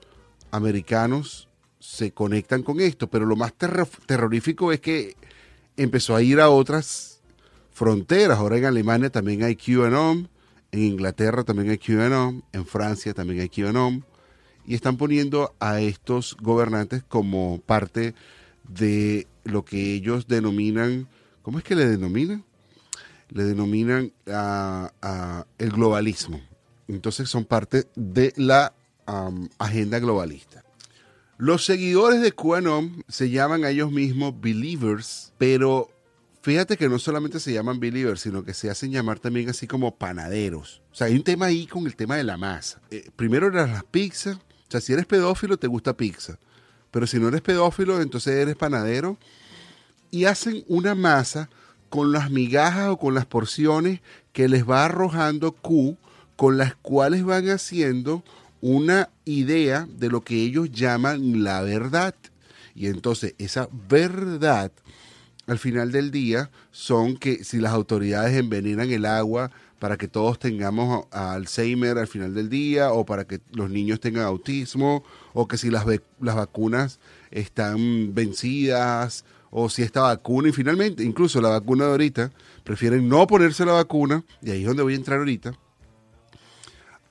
americanos 0.51 1.49
se 1.79 2.11
conectan 2.13 2.65
con 2.65 2.81
esto. 2.81 3.09
Pero 3.09 3.27
lo 3.27 3.37
más 3.37 3.53
terrorífico 3.55 4.73
es 4.73 4.81
que 4.81 5.17
empezó 5.77 6.17
a 6.17 6.23
ir 6.23 6.41
a 6.41 6.51
otras 6.51 7.21
fronteras. 7.71 8.39
Ahora 8.39 8.59
en 8.59 8.65
Alemania 8.67 9.11
también 9.11 9.43
hay 9.43 9.57
QAnon, 9.57 10.29
en 10.71 10.81
Inglaterra 10.81 11.45
también 11.45 11.71
hay 11.71 11.79
QAnon, 11.79 12.45
en 12.53 12.67
Francia 12.67 13.15
también 13.15 13.41
hay 13.41 13.49
QAnon. 13.49 14.05
Y 14.65 14.75
están 14.75 14.97
poniendo 14.97 15.55
a 15.59 15.81
estos 15.81 16.37
gobernantes 16.41 17.03
como 17.03 17.61
parte 17.67 18.15
de 18.69 19.27
lo 19.45 19.65
que 19.65 19.95
ellos 19.95 20.29
denominan, 20.29 21.09
¿cómo 21.43 21.59
es 21.59 21.65
que 21.65 21.75
le 21.75 21.89
denominan? 21.89 22.45
Le 23.29 23.43
denominan 23.45 24.13
el 25.59 25.71
globalismo. 25.71 26.41
Entonces 26.87 27.29
son 27.29 27.45
parte 27.45 27.89
de 27.97 28.33
la 28.37 28.73
agenda 29.59 29.99
globalista. 29.99 30.62
Los 31.43 31.65
seguidores 31.65 32.21
de 32.21 32.31
QAnon 32.31 33.03
se 33.09 33.29
llaman 33.29 33.65
a 33.65 33.71
ellos 33.71 33.91
mismos 33.91 34.41
believers, 34.41 35.33
pero 35.39 35.91
fíjate 36.41 36.77
que 36.77 36.89
no 36.89 37.01
solamente 37.01 37.41
se 37.41 37.53
llaman 37.53 37.81
believers, 37.81 38.21
sino 38.21 38.45
que 38.45 38.55
se 38.55 38.71
hacen 38.71 38.93
llamar 38.93 39.19
también 39.19 39.51
así 39.51 39.67
como 39.67 39.97
panaderos. 39.97 40.83
O 40.93 40.95
sea, 40.95 41.09
hay 41.09 41.17
un 41.17 41.25
tema 41.25 41.47
ahí 41.47 41.67
con 41.67 41.85
el 41.85 41.97
tema 41.97 42.15
de 42.15 42.23
la 42.23 42.37
masa. 42.37 42.81
Eh, 42.93 43.11
primero 43.17 43.49
eran 43.49 43.73
las 43.73 43.83
pizzas. 43.83 44.37
O 44.37 44.71
sea, 44.71 44.81
si 44.81 44.93
eres 44.93 45.05
pedófilo, 45.05 45.57
te 45.57 45.67
gusta 45.67 45.97
pizza. 45.97 46.39
Pero 46.93 47.09
si 47.09 47.19
no 47.19 47.27
eres 47.27 47.41
pedófilo, 47.41 48.01
entonces 48.01 48.35
eres 48.35 48.55
panadero. 48.55 49.19
Y 50.13 50.27
hacen 50.27 50.63
una 50.69 50.95
masa 50.95 51.51
con 51.89 52.13
las 52.13 52.31
migajas 52.31 52.91
o 52.91 52.99
con 52.99 53.15
las 53.15 53.27
porciones 53.27 54.01
que 54.33 54.49
les 54.49 54.63
va 54.65 54.85
arrojando 54.85 55.51
Q 55.51 55.97
con 56.37 56.57
las 56.57 56.77
cuales 56.77 57.25
van 57.25 57.49
haciendo 57.51 58.23
una 58.63 59.11
idea 59.27 59.87
de 59.99 60.09
lo 60.09 60.23
que 60.23 60.37
ellos 60.37 60.71
llaman 60.71 61.45
la 61.45 61.61
verdad. 61.61 62.15
Y 62.75 62.87
entonces 62.87 63.35
esa 63.37 63.69
verdad 63.89 64.73
al 65.47 65.59
final 65.59 65.93
del 65.93 66.11
día 66.11 66.51
son 66.71 67.17
que 67.17 67.45
si 67.45 67.59
las 67.59 67.73
autoridades 67.73 68.39
envenenan 68.39 68.91
el 68.91 69.05
agua 69.05 69.51
para 69.81 69.97
que 69.97 70.07
todos 70.07 70.39
tengamos 70.39 71.07
Alzheimer 71.11 71.99
al 71.99 72.07
final 72.07 72.35
del 72.35 72.49
día 72.49 72.93
o 72.93 73.05
para 73.05 73.27
que 73.27 73.41
los 73.51 73.69
niños 73.69 73.99
tengan 73.99 74.25
autismo 74.25 75.03
o 75.35 75.49
que 75.49 75.59
si 75.59 75.69
las, 75.69 75.85
las 76.21 76.37
vacunas 76.37 77.01
están 77.33 78.15
vencidas 78.15 79.25
o 79.51 79.69
si 79.69 79.83
esta 79.83 80.03
vacuna 80.03 80.51
y 80.51 80.53
finalmente 80.53 81.03
incluso 81.03 81.41
la 81.41 81.49
vacuna 81.49 81.87
de 81.87 81.91
ahorita 81.91 82.31
prefieren 82.63 83.09
no 83.09 83.27
ponerse 83.27 83.67
la 83.67 83.73
vacuna 83.73 84.25
y 84.41 84.53
ahí 84.53 84.61
es 84.61 84.69
donde 84.69 84.85
voy 84.85 84.93
a 84.93 84.97
entrar 84.97 85.19
ahorita 85.19 85.53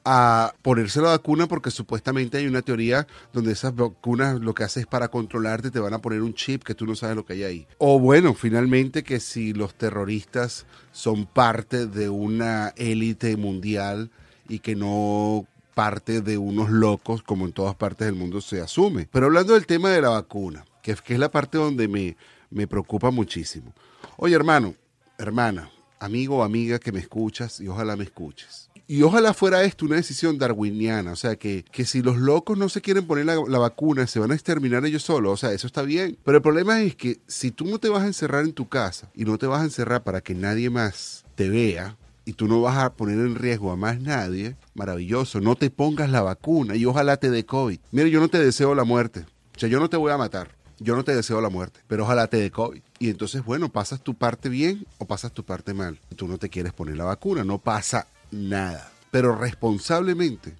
a 0.03 0.53
ponerse 0.61 1.01
la 1.01 1.09
vacuna 1.09 1.47
porque 1.47 1.71
supuestamente 1.71 2.37
hay 2.37 2.47
una 2.47 2.61
teoría 2.61 3.07
donde 3.33 3.51
esas 3.51 3.75
vacunas 3.75 4.39
lo 4.39 4.53
que 4.53 4.63
hace 4.63 4.81
es 4.81 4.87
para 4.87 5.09
controlarte, 5.09 5.71
te 5.71 5.79
van 5.79 5.93
a 5.93 6.01
poner 6.01 6.21
un 6.21 6.33
chip 6.33 6.63
que 6.63 6.75
tú 6.75 6.85
no 6.85 6.95
sabes 6.95 7.15
lo 7.15 7.25
que 7.25 7.33
hay 7.33 7.43
ahí. 7.43 7.67
O 7.77 7.99
bueno, 7.99 8.33
finalmente 8.33 9.03
que 9.03 9.19
si 9.19 9.53
los 9.53 9.75
terroristas 9.75 10.65
son 10.91 11.25
parte 11.25 11.85
de 11.85 12.09
una 12.09 12.73
élite 12.75 13.37
mundial 13.37 14.11
y 14.49 14.59
que 14.59 14.75
no 14.75 15.45
parte 15.73 16.21
de 16.21 16.37
unos 16.37 16.69
locos 16.69 17.23
como 17.23 17.45
en 17.45 17.53
todas 17.53 17.75
partes 17.75 18.07
del 18.07 18.15
mundo 18.15 18.41
se 18.41 18.61
asume. 18.61 19.07
Pero 19.11 19.27
hablando 19.27 19.53
del 19.53 19.65
tema 19.65 19.89
de 19.89 20.01
la 20.01 20.09
vacuna, 20.09 20.65
que, 20.81 20.91
es 20.91 21.19
la 21.19 21.31
parte 21.31 21.57
donde 21.57 21.87
me, 21.87 22.17
me 22.49 22.67
preocupa 22.67 23.11
muchísimo. 23.11 23.73
Oye 24.17 24.35
hermano, 24.35 24.73
hermana, 25.17 25.69
amigo 25.99 26.37
o 26.37 26.43
amiga 26.43 26.79
que 26.79 26.91
me 26.91 26.99
escuchas 26.99 27.59
y 27.59 27.67
ojalá 27.67 27.95
me 27.95 28.03
escuches 28.03 28.70
y 28.91 29.03
ojalá 29.03 29.33
fuera 29.33 29.63
esto 29.63 29.85
una 29.85 29.95
decisión 29.95 30.37
darwiniana, 30.37 31.13
o 31.13 31.15
sea, 31.15 31.37
que, 31.37 31.63
que 31.71 31.85
si 31.85 32.01
los 32.01 32.17
locos 32.17 32.57
no 32.57 32.67
se 32.67 32.81
quieren 32.81 33.07
poner 33.07 33.25
la, 33.25 33.57
vacuna, 33.57 34.05
se 34.05 34.19
van 34.19 34.31
a 34.31 34.33
exterminar 34.33 34.85
ellos 34.85 35.03
solos, 35.03 35.31
o 35.31 35.37
sea, 35.37 35.53
eso 35.53 35.65
está 35.65 35.83
bien. 35.83 36.17
Pero 36.25 36.35
el 36.35 36.43
problema 36.43 36.81
es 36.81 36.97
que 36.97 37.21
si 37.25 37.51
tú 37.51 37.63
no 37.63 37.79
te 37.79 37.87
vas 37.87 38.03
a 38.03 38.07
encerrar 38.07 38.43
en 38.43 38.51
tu 38.51 38.67
casa 38.67 39.09
y 39.15 39.23
no 39.23 39.37
te 39.37 39.47
vas 39.47 39.61
a 39.61 39.63
encerrar 39.63 40.03
para 40.03 40.19
que 40.19 40.35
nadie 40.35 40.69
más 40.69 41.23
te 41.35 41.47
vea, 41.47 41.95
y 42.25 42.33
tú 42.33 42.49
no 42.49 42.59
vas 42.59 42.79
a 42.79 42.91
poner 42.91 43.17
en 43.19 43.35
riesgo 43.35 43.71
a 43.71 43.77
más 43.77 44.01
nadie, 44.01 44.57
maravilloso, 44.73 45.39
no 45.39 45.55
te 45.55 45.69
pongas 45.69 46.09
la 46.09 46.21
vacuna 46.21 46.75
y 46.75 46.83
ojalá 46.83 47.15
te 47.15 47.29
dé 47.29 47.45
COVID. 47.45 47.79
Mire, 47.93 48.11
yo 48.11 48.19
no 48.19 48.27
te 48.27 48.43
deseo 48.43 48.75
la 48.75 48.83
muerte, 48.83 49.21
o 49.55 49.59
sea, 49.59 49.69
yo 49.69 49.79
no 49.79 49.89
te 49.89 49.95
voy 49.95 50.11
a 50.11 50.17
matar, 50.17 50.49
yo 50.79 50.97
no 50.97 51.05
te 51.05 51.15
deseo 51.15 51.39
la 51.39 51.49
muerte, 51.49 51.79
pero 51.87 52.03
ojalá 52.03 52.27
te 52.27 52.35
dé 52.35 52.51
COVID. 52.51 52.81
Y 52.99 53.09
entonces, 53.09 53.45
bueno, 53.45 53.69
pasas 53.69 54.01
tu 54.01 54.15
parte 54.15 54.49
bien 54.49 54.85
o 54.97 55.05
pasas 55.05 55.31
tu 55.31 55.45
parte 55.45 55.73
mal. 55.73 55.97
Tú 56.17 56.27
no 56.27 56.37
te 56.37 56.49
quieres 56.49 56.73
poner 56.73 56.97
la 56.97 57.05
vacuna, 57.05 57.45
no 57.45 57.57
pasa 57.57 58.07
nada. 58.31 58.91
Pero 59.11 59.35
responsablemente 59.35 60.55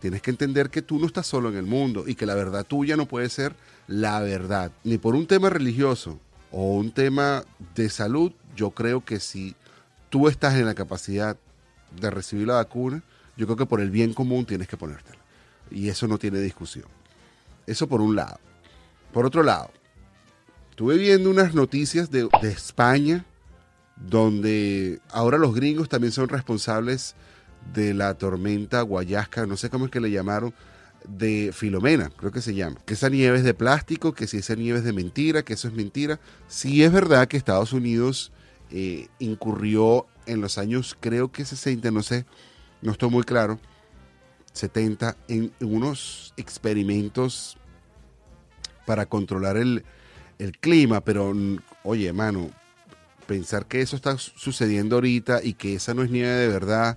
tienes 0.00 0.22
que 0.22 0.30
entender 0.30 0.70
que 0.70 0.82
tú 0.82 0.98
no 0.98 1.06
estás 1.06 1.26
solo 1.26 1.48
en 1.48 1.56
el 1.56 1.66
mundo 1.66 2.04
y 2.06 2.14
que 2.14 2.26
la 2.26 2.34
verdad 2.34 2.64
tuya 2.64 2.96
no 2.96 3.06
puede 3.06 3.28
ser 3.28 3.54
la 3.86 4.20
verdad. 4.20 4.70
Ni 4.84 4.98
por 4.98 5.14
un 5.14 5.26
tema 5.26 5.50
religioso 5.50 6.18
o 6.50 6.74
un 6.76 6.92
tema 6.92 7.44
de 7.74 7.90
salud, 7.90 8.32
yo 8.54 8.70
creo 8.70 9.04
que 9.04 9.20
si 9.20 9.56
tú 10.10 10.28
estás 10.28 10.54
en 10.54 10.66
la 10.66 10.74
capacidad 10.74 11.36
de 12.00 12.10
recibir 12.10 12.46
la 12.46 12.54
vacuna, 12.54 13.02
yo 13.36 13.46
creo 13.46 13.56
que 13.56 13.66
por 13.66 13.80
el 13.80 13.90
bien 13.90 14.14
común 14.14 14.44
tienes 14.44 14.68
que 14.68 14.76
ponértela. 14.76 15.18
Y 15.70 15.88
eso 15.88 16.06
no 16.06 16.18
tiene 16.18 16.40
discusión. 16.40 16.86
Eso 17.66 17.88
por 17.88 18.00
un 18.00 18.16
lado. 18.16 18.38
Por 19.12 19.26
otro 19.26 19.42
lado, 19.42 19.70
estuve 20.70 20.96
viendo 20.96 21.30
unas 21.30 21.54
noticias 21.54 22.10
de, 22.10 22.28
de 22.42 22.50
España 22.50 23.24
donde 24.06 25.00
ahora 25.10 25.38
los 25.38 25.54
gringos 25.54 25.88
también 25.88 26.12
son 26.12 26.28
responsables 26.28 27.14
de 27.72 27.94
la 27.94 28.14
tormenta 28.14 28.82
guayasca, 28.82 29.46
no 29.46 29.56
sé 29.56 29.70
cómo 29.70 29.86
es 29.86 29.90
que 29.90 30.00
le 30.00 30.10
llamaron, 30.10 30.54
de 31.06 31.52
Filomena, 31.52 32.10
creo 32.10 32.32
que 32.32 32.40
se 32.40 32.54
llama. 32.54 32.80
Que 32.84 32.94
esa 32.94 33.08
nieve 33.08 33.38
es 33.38 33.44
de 33.44 33.54
plástico, 33.54 34.12
que 34.12 34.26
si 34.26 34.38
esa 34.38 34.54
nieve 34.54 34.78
es 34.78 34.84
de 34.84 34.92
mentira, 34.92 35.42
que 35.42 35.54
eso 35.54 35.68
es 35.68 35.74
mentira. 35.74 36.20
Sí 36.48 36.82
es 36.82 36.92
verdad 36.92 37.28
que 37.28 37.36
Estados 37.36 37.72
Unidos 37.72 38.32
eh, 38.70 39.08
incurrió 39.18 40.06
en 40.26 40.40
los 40.40 40.58
años, 40.58 40.96
creo 41.00 41.32
que 41.32 41.44
60, 41.44 41.90
no 41.90 42.02
sé, 42.02 42.26
no 42.82 42.92
estoy 42.92 43.10
muy 43.10 43.22
claro, 43.22 43.58
70, 44.52 45.16
en, 45.28 45.52
unos 45.60 46.34
experimentos 46.36 47.56
para 48.84 49.06
controlar 49.06 49.56
el, 49.56 49.84
el 50.38 50.58
clima, 50.58 51.00
pero 51.00 51.34
oye, 51.82 52.08
hermano, 52.08 52.50
pensar 53.28 53.66
que 53.66 53.82
eso 53.82 53.94
está 53.94 54.16
sucediendo 54.18 54.96
ahorita 54.96 55.40
y 55.44 55.52
que 55.52 55.74
esa 55.74 55.92
no 55.92 56.02
es 56.02 56.10
nieve 56.10 56.30
de 56.30 56.48
verdad 56.48 56.96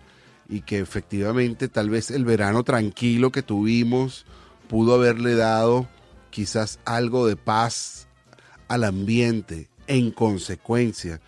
y 0.49 0.61
que 0.61 0.79
efectivamente 0.79 1.67
tal 1.67 1.89
vez 1.89 2.09
el 2.09 2.25
verano 2.25 2.63
tranquilo 2.63 3.31
que 3.31 3.43
tuvimos 3.43 4.25
pudo 4.69 4.95
haberle 4.95 5.35
dado 5.35 5.87
quizás 6.29 6.79
algo 6.85 7.27
de 7.27 7.35
paz 7.35 8.07
al 8.69 8.85
ambiente. 8.85 9.67
En 9.87 10.11
consecuencia, 10.11 11.19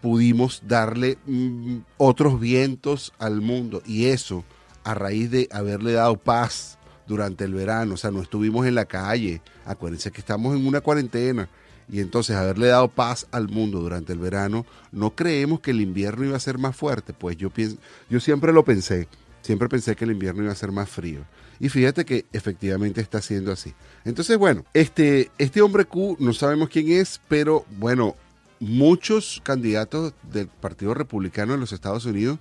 pudimos 0.00 0.62
darle 0.66 1.18
mm, 1.26 1.78
otros 1.98 2.40
vientos 2.40 3.12
al 3.18 3.42
mundo 3.42 3.82
y 3.84 4.06
eso 4.06 4.42
a 4.84 4.94
raíz 4.94 5.30
de 5.30 5.48
haberle 5.52 5.92
dado 5.92 6.16
paz 6.16 6.78
durante 7.06 7.44
el 7.44 7.52
verano, 7.52 7.94
o 7.94 7.96
sea, 7.96 8.10
no 8.10 8.22
estuvimos 8.22 8.66
en 8.66 8.74
la 8.74 8.86
calle, 8.86 9.42
acuérdense 9.64 10.10
que 10.10 10.20
estamos 10.20 10.56
en 10.56 10.66
una 10.66 10.80
cuarentena, 10.80 11.48
y 11.88 12.00
entonces 12.00 12.36
haberle 12.36 12.68
dado 12.68 12.88
paz 12.88 13.26
al 13.30 13.48
mundo 13.48 13.80
durante 13.80 14.12
el 14.12 14.18
verano, 14.18 14.66
no 14.92 15.14
creemos 15.14 15.60
que 15.60 15.70
el 15.70 15.80
invierno 15.80 16.24
iba 16.24 16.36
a 16.36 16.40
ser 16.40 16.58
más 16.58 16.76
fuerte, 16.76 17.12
pues 17.12 17.36
yo 17.36 17.50
pienso, 17.50 17.76
yo 18.10 18.20
siempre 18.20 18.52
lo 18.52 18.64
pensé, 18.64 19.08
siempre 19.42 19.68
pensé 19.68 19.94
que 19.94 20.04
el 20.04 20.12
invierno 20.12 20.42
iba 20.42 20.52
a 20.52 20.56
ser 20.56 20.72
más 20.72 20.88
frío. 20.88 21.20
Y 21.58 21.68
fíjate 21.68 22.04
que 22.04 22.26
efectivamente 22.32 23.00
está 23.00 23.22
siendo 23.22 23.50
así. 23.50 23.72
Entonces, 24.04 24.36
bueno, 24.36 24.64
este, 24.74 25.30
este 25.38 25.62
hombre 25.62 25.86
Q 25.86 26.16
no 26.20 26.34
sabemos 26.34 26.68
quién 26.68 26.90
es, 26.90 27.20
pero 27.28 27.64
bueno, 27.78 28.14
muchos 28.60 29.40
candidatos 29.42 30.12
del 30.30 30.48
Partido 30.48 30.92
Republicano 30.92 31.54
en 31.54 31.60
los 31.60 31.72
Estados 31.72 32.04
Unidos 32.04 32.38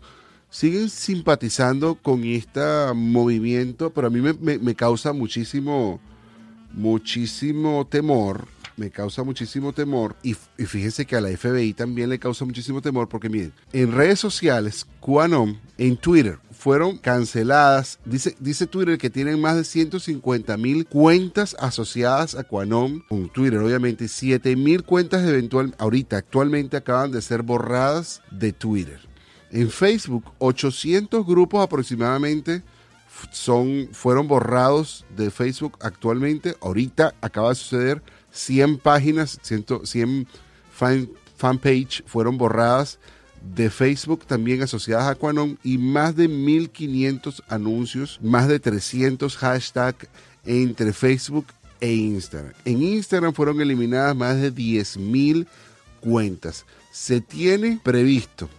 siguen 0.50 0.90
simpatizando 0.90 1.96
con 1.96 2.24
este 2.25 2.62
movimiento, 2.94 3.92
pero 3.92 4.08
a 4.08 4.10
mí 4.10 4.20
me, 4.20 4.34
me 4.34 4.75
causa 4.75 5.14
muchísimo, 5.14 6.02
muchísimo 6.74 7.88
temor 7.88 8.48
me 8.77 8.91
causa 8.91 9.24
muchísimo 9.24 9.74
temor 9.74 10.15
y, 10.24 10.34
fíjense 10.34 11.05
que 11.05 11.15
a 11.15 11.22
la 11.22 11.29
FBI 11.29 11.74
también 11.74 12.10
le 12.10 12.20
causa 12.20 12.46
muchísimo 12.46 12.82
temor 12.82 13.08
porque 13.08 13.29
miren, 13.29 13.53
en 13.74 13.91
redes 13.91 14.20
sociales, 14.20 14.86
QAnon, 15.00 15.60
en 15.77 15.98
Twitter, 15.98 16.39
fueron 16.51 16.98
canceladas. 16.98 18.00
Dice, 18.05 18.36
dice 18.39 18.65
Twitter 18.65 18.98
que 18.98 19.10
tienen 19.10 19.39
más 19.39 19.55
de 19.55 19.63
150 19.63 20.58
mil 20.58 20.86
cuentas 20.88 21.55
asociadas 21.60 22.36
a 22.36 22.44
QAnon 22.44 23.01
con 23.08 23.29
Twitter, 23.29 23.60
obviamente. 23.60 24.08
7 24.08 24.55
mil 24.55 24.84
cuentas 24.84 25.27
eventual, 25.27 25.75
ahorita, 25.77 26.17
actualmente 26.17 26.77
acaban 26.77 27.12
de 27.12 27.22
ser 27.22 27.44
borradas 27.44 28.22
de 28.32 28.51
Twitter. 28.51 29.00
En 29.51 29.70
Facebook, 29.70 30.34
800 30.39 31.25
grupos 31.25 31.63
aproximadamente 31.63 32.64
son, 33.31 33.90
fueron 33.92 34.27
borrados 34.27 35.05
de 35.16 35.31
Facebook 35.31 35.77
actualmente. 35.81 36.55
Ahorita 36.61 37.14
acaba 37.22 37.50
de 37.50 37.55
suceder 37.55 38.01
100 38.36 38.78
páginas, 38.80 39.40
100, 39.42 40.28
fan, 40.72 41.10
fanpage 41.38 42.04
fueron 42.06 42.38
borradas 42.38 43.00
de 43.56 43.70
Facebook 43.70 44.26
también 44.26 44.62
asociadas 44.62 45.08
a 45.08 45.16
Quanon 45.16 45.58
y 45.64 45.78
más 45.78 46.16
de 46.16 46.28
1500 46.28 47.44
anuncios, 47.48 48.20
más 48.22 48.48
de 48.48 48.60
300 48.60 49.38
hashtags 49.38 50.08
entre 50.46 50.94
Facebook 50.94 51.46
e 51.80 51.94
Instagram. 51.94 52.54
En 52.66 52.82
Instagram 52.82 53.34
fueron 53.34 53.62
eliminadas 53.62 54.16
más 54.16 54.42
de 54.42 54.54
10.000 54.54 55.48
cuentas. 56.02 56.66
Se 56.92 57.22
tiene 57.22 57.80
previsto, 57.84 58.50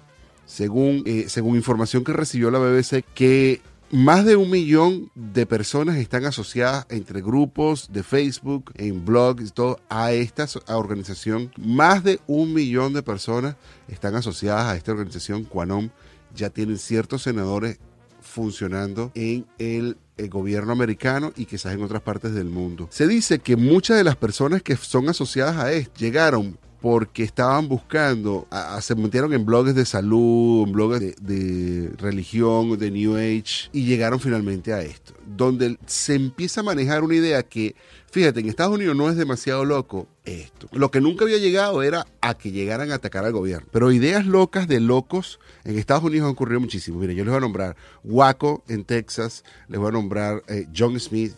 según, 0.46 1.02
eh, 1.06 1.26
según 1.28 1.56
información 1.56 2.04
que 2.04 2.12
recibió 2.12 2.50
la 2.50 2.58
BBC, 2.58 3.04
que 3.14 3.60
más 3.90 4.24
de 4.24 4.34
un 4.34 4.50
millón 4.50 5.10
de 5.14 5.46
personas 5.46 5.96
están 5.96 6.24
asociadas 6.24 6.86
entre 6.88 7.22
grupos 7.22 7.88
de 7.92 8.02
Facebook, 8.02 8.72
en 8.74 9.04
blogs 9.04 9.52
todo, 9.52 9.78
a 9.88 10.12
esta 10.12 10.46
organización. 10.68 11.52
Más 11.56 12.02
de 12.02 12.20
un 12.26 12.52
millón 12.52 12.94
de 12.94 13.02
personas 13.02 13.56
están 13.88 14.16
asociadas 14.16 14.66
a 14.66 14.76
esta 14.76 14.92
organización. 14.92 15.44
Quanom 15.44 15.90
ya 16.34 16.50
tienen 16.50 16.78
ciertos 16.78 17.22
senadores 17.22 17.78
funcionando 18.20 19.12
en 19.14 19.46
el, 19.58 19.96
el, 20.16 20.28
gobierno 20.28 20.72
americano 20.72 21.32
y 21.36 21.44
quizás 21.44 21.72
en 21.72 21.82
otras 21.82 22.02
partes 22.02 22.34
del 22.34 22.46
mundo. 22.48 22.88
Se 22.90 23.06
dice 23.06 23.38
que 23.38 23.56
muchas 23.56 23.96
de 23.96 24.04
las 24.04 24.16
personas 24.16 24.62
que 24.62 24.76
son 24.76 25.08
asociadas 25.08 25.56
a 25.58 25.72
esto 25.72 25.92
llegaron 25.98 26.58
porque 26.86 27.24
estaban 27.24 27.66
buscando, 27.66 28.46
se 28.80 28.94
metieron 28.94 29.32
en 29.32 29.44
blogs 29.44 29.74
de 29.74 29.84
salud, 29.84 30.68
en 30.68 30.72
blogs 30.72 31.00
de, 31.00 31.90
religión, 31.98 32.78
de 32.78 32.92
New 32.92 33.16
Age, 33.16 33.70
y 33.72 33.86
llegaron 33.86 34.20
finalmente 34.20 34.72
a 34.72 34.82
esto, 34.82 35.12
donde 35.36 35.78
se 35.86 36.14
empieza 36.14 36.60
a 36.60 36.62
manejar 36.62 37.02
una 37.02 37.16
idea 37.16 37.42
que, 37.42 37.74
fíjate, 38.12 38.38
en 38.38 38.48
Estados 38.48 38.76
Unidos 38.76 38.94
no 38.94 39.10
es 39.10 39.16
demasiado 39.16 39.64
loco 39.64 40.06
esto. 40.24 40.68
Lo 40.70 40.92
que 40.92 41.00
nunca 41.00 41.24
había 41.24 41.38
llegado 41.38 41.82
era 41.82 42.06
a 42.20 42.34
que 42.34 42.52
llegaran 42.52 42.92
a 42.92 42.94
atacar 42.94 43.24
al 43.24 43.32
gobierno. 43.32 43.66
Pero 43.72 43.90
ideas 43.90 44.24
locas 44.24 44.68
de 44.68 44.78
locos 44.78 45.40
en 45.64 45.80
Estados 45.80 46.04
Unidos 46.04 46.26
han 46.26 46.34
ocurrido 46.34 46.60
muchísimo. 46.60 47.00
Mire, 47.00 47.16
yo 47.16 47.24
les 47.24 47.32
voy 47.32 47.38
a 47.38 47.40
nombrar 47.40 47.76
Waco 48.04 48.62
en 48.68 48.84
Texas, 48.84 49.42
les 49.66 49.80
voy 49.80 49.88
a 49.88 49.92
nombrar 49.92 50.44
eh, 50.46 50.68
John 50.72 51.00
Smith, 51.00 51.34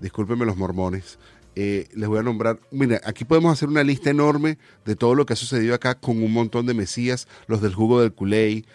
discúlpenme 0.00 0.46
los 0.46 0.56
mormones, 0.56 1.18
eh, 1.58 1.88
les 1.94 2.06
voy 2.06 2.18
a 2.18 2.22
nombrar, 2.22 2.60
mira, 2.70 3.00
aquí 3.02 3.24
podemos 3.24 3.50
hacer 3.50 3.68
una 3.70 3.82
lista 3.82 4.10
enorme 4.10 4.58
de 4.84 4.94
todo 4.94 5.14
lo 5.14 5.24
que 5.24 5.32
ha 5.32 5.36
sucedido 5.36 5.74
acá 5.74 5.94
con 5.94 6.22
un 6.22 6.30
montón 6.30 6.66
de 6.66 6.74
mesías, 6.74 7.26
los 7.46 7.62
del 7.62 7.74
jugo 7.74 8.02
del 8.02 8.12
culé. 8.12 8.66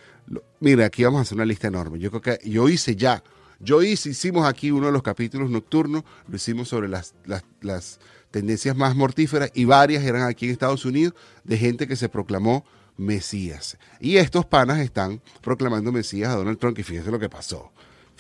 Mira, 0.60 0.88
aquí 0.88 1.04
vamos 1.04 1.20
a 1.20 1.22
hacer 1.22 1.36
una 1.36 1.46
lista 1.46 1.68
enorme. 1.68 2.00
Yo 2.00 2.10
creo 2.10 2.22
que 2.22 2.50
yo 2.50 2.68
hice 2.70 2.96
ya, 2.96 3.24
yo 3.60 3.84
hice, 3.84 4.10
hicimos 4.10 4.48
aquí 4.48 4.72
uno 4.72 4.88
de 4.88 4.92
los 4.92 5.04
capítulos 5.04 5.52
nocturnos, 5.52 6.04
lo 6.28 6.36
hicimos 6.36 6.70
sobre 6.70 6.90
las, 6.90 7.14
las, 7.26 7.44
las 7.62 8.00
tendencias 8.32 8.76
más 8.76 8.96
mortíferas 8.96 9.52
y 9.54 9.66
varias 9.66 10.04
eran 10.04 10.24
aquí 10.24 10.46
en 10.46 10.52
Estados 10.52 10.84
Unidos 10.84 11.14
de 11.44 11.58
gente 11.58 11.88
que 11.88 11.96
se 11.96 12.10
proclamó 12.10 12.66
Mesías. 12.98 13.78
Y 14.00 14.18
estos 14.18 14.46
panas 14.46 14.80
están 14.80 15.22
proclamando 15.42 15.92
Mesías 15.92 16.30
a 16.30 16.36
Donald 16.36 16.58
Trump 16.58 16.80
y 16.80 16.84
fíjense 16.84 17.12
lo 17.12 17.20
que 17.20 17.30
pasó. 17.30 17.72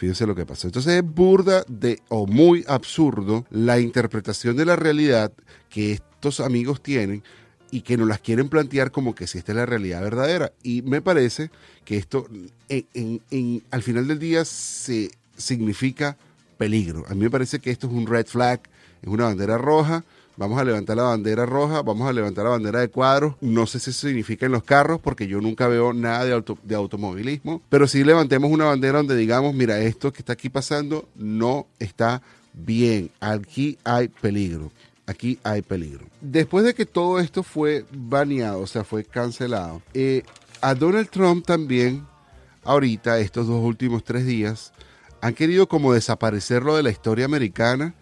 Fíjense 0.01 0.25
lo 0.25 0.33
que 0.33 0.47
pasó. 0.47 0.65
Entonces 0.65 0.95
es 0.95 1.03
burda 1.03 1.63
de 1.67 1.99
o 2.09 2.25
muy 2.25 2.65
absurdo 2.67 3.45
la 3.51 3.79
interpretación 3.79 4.57
de 4.57 4.65
la 4.65 4.75
realidad 4.75 5.31
que 5.69 5.91
estos 5.91 6.39
amigos 6.39 6.81
tienen 6.81 7.21
y 7.69 7.81
que 7.81 7.97
nos 7.97 8.07
las 8.07 8.19
quieren 8.19 8.49
plantear 8.49 8.89
como 8.89 9.13
que 9.13 9.27
si 9.27 9.37
esta 9.37 9.51
es 9.51 9.57
la 9.57 9.67
realidad 9.67 10.01
verdadera. 10.01 10.53
Y 10.63 10.81
me 10.81 11.03
parece 11.03 11.51
que 11.85 11.97
esto 11.97 12.25
en, 12.67 13.63
al 13.69 13.83
final 13.83 14.07
del 14.07 14.17
día 14.17 14.43
se 14.43 15.11
significa 15.37 16.17
peligro. 16.57 17.05
A 17.07 17.13
mí 17.13 17.19
me 17.21 17.29
parece 17.29 17.59
que 17.59 17.69
esto 17.69 17.85
es 17.85 17.93
un 17.93 18.07
red 18.07 18.25
flag, 18.25 18.59
es 19.03 19.07
una 19.07 19.25
bandera 19.25 19.59
roja 19.59 20.03
vamos 20.37 20.59
a 20.59 20.63
levantar 20.63 20.97
la 20.97 21.03
bandera 21.03 21.45
roja, 21.45 21.81
vamos 21.81 22.07
a 22.07 22.13
levantar 22.13 22.45
la 22.45 22.51
bandera 22.51 22.79
de 22.79 22.89
cuadros. 22.89 23.35
No 23.41 23.67
sé 23.67 23.79
si 23.79 23.91
eso 23.91 24.07
significa 24.07 24.45
en 24.45 24.51
los 24.51 24.63
carros, 24.63 24.99
porque 24.99 25.27
yo 25.27 25.41
nunca 25.41 25.67
veo 25.67 25.93
nada 25.93 26.25
de, 26.25 26.43
de 26.63 26.75
automovilismo, 26.75 27.61
pero 27.69 27.87
sí 27.87 28.03
levantemos 28.03 28.51
una 28.51 28.65
bandera 28.65 28.99
donde 28.99 29.15
digamos, 29.15 29.53
mira, 29.53 29.79
esto 29.79 30.11
que 30.11 30.19
está 30.19 30.33
aquí 30.33 30.49
pasando 30.49 31.07
no 31.15 31.67
está 31.79 32.21
bien, 32.53 33.11
aquí 33.19 33.77
hay 33.83 34.07
peligro. 34.07 34.71
Aquí 35.07 35.39
hay 35.43 35.61
peligro. 35.61 36.05
Después 36.21 36.63
de 36.63 36.73
que 36.73 36.85
todo 36.85 37.19
esto 37.19 37.43
fue 37.43 37.85
baneado, 37.91 38.59
o 38.59 38.67
sea, 38.67 38.83
fue 38.83 39.03
cancelado, 39.03 39.81
eh, 39.93 40.23
a 40.61 40.75
Donald 40.75 41.09
Trump 41.09 41.45
también, 41.45 42.05
ahorita, 42.63 43.19
estos 43.19 43.47
dos 43.47 43.61
últimos 43.61 44.03
tres 44.03 44.25
días, 44.25 44.71
han 45.19 45.33
querido 45.33 45.67
como 45.67 45.93
desaparecerlo 45.93 46.75
de 46.75 46.83
la 46.83 46.91
historia 46.91 47.25
americana 47.25 47.93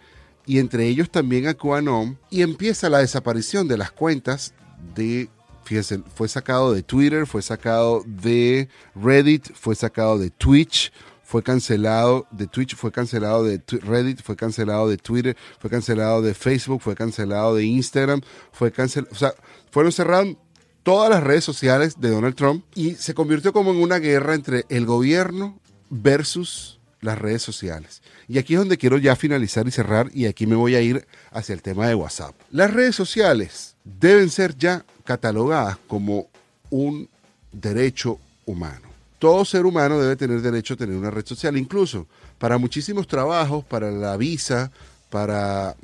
y 0.50 0.58
entre 0.58 0.88
ellos 0.88 1.12
también 1.12 1.46
a 1.46 1.54
QAnon, 1.54 2.18
y 2.32 2.42
empieza 2.42 2.90
la 2.90 2.98
desaparición 2.98 3.68
de 3.68 3.78
las 3.78 3.92
cuentas 3.92 4.56
de, 4.96 5.30
fíjense, 5.64 6.02
fue 6.16 6.28
sacado 6.28 6.74
de 6.74 6.82
Twitter, 6.82 7.28
fue 7.28 7.44
sacado 7.44 8.02
de 8.04 8.68
Reddit, 8.96 9.54
fue 9.54 9.76
sacado 9.76 10.18
de 10.18 10.32
Twitch, 10.32 10.92
fue 11.24 11.44
cancelado 11.44 12.26
de 12.32 12.48
Twitch, 12.48 12.76
fue 12.76 12.92
cancelado 12.92 13.44
de 13.44 13.62
Reddit, 13.84 14.24
fue 14.24 14.36
cancelado 14.36 14.90
de 14.90 14.98
Twitter, 14.98 15.38
fue 15.60 15.70
cancelado 15.70 16.24
de 16.24 16.34
Facebook, 16.34 16.82
fue 16.82 16.96
cancelado 16.96 17.54
de 17.54 17.66
Instagram, 17.66 18.22
fue 18.52 18.72
cancelado, 18.72 19.14
o 19.14 19.18
sea, 19.20 19.36
fueron 19.70 19.92
cerrados 19.92 20.36
todas 20.82 21.12
las 21.12 21.24
redes 21.24 21.44
sociales 21.44 22.02
de 22.02 22.10
Donald 22.10 22.34
Trump 22.34 22.66
y 22.74 22.96
se 22.96 23.14
convirtió 23.14 23.54
como 23.54 23.70
en 23.70 23.84
una 23.84 24.00
guerra 24.00 24.34
entre 24.34 24.66
el 24.70 24.88
gobierno 24.88 25.60
versus 25.92 26.79
las 27.02 27.18
redes 27.18 27.42
sociales. 27.42 28.02
Y 28.28 28.38
aquí 28.38 28.54
es 28.54 28.60
donde 28.60 28.78
quiero 28.78 28.98
ya 28.98 29.16
finalizar 29.16 29.68
y 29.68 29.72
cerrar 29.72 30.10
y 30.14 30.26
aquí 30.26 30.46
me 30.46 30.56
voy 30.56 30.76
a 30.76 30.82
ir 30.82 31.08
hacia 31.32 31.54
el 31.54 31.62
tema 31.62 31.88
de 31.88 31.96
WhatsApp. 31.96 32.36
Las 32.52 32.74
redes 32.74 32.96
sociales 32.96 33.76
deben 33.84 34.30
ser 34.30 34.58
ya 34.58 34.86
catalogadas 35.04 35.78
como 35.88 36.28
un 36.70 37.10
derecho 37.52 38.20
humano. 38.46 38.90
Todo 39.18 39.44
ser 39.44 39.66
humano 39.66 40.00
debe 40.00 40.16
tener 40.16 40.42
derecho 40.42 40.76
a 40.76 40.78
tener 40.78 40.96
una 40.96 41.12
red 41.12 41.26
social, 41.26 41.58
incluso 41.58 42.08
para 42.38 42.58
muchísimos 42.58 43.08
trabajos, 43.08 43.66
para 43.66 43.92
la 43.92 44.16
visa, 44.16 44.72
para, 45.10 45.76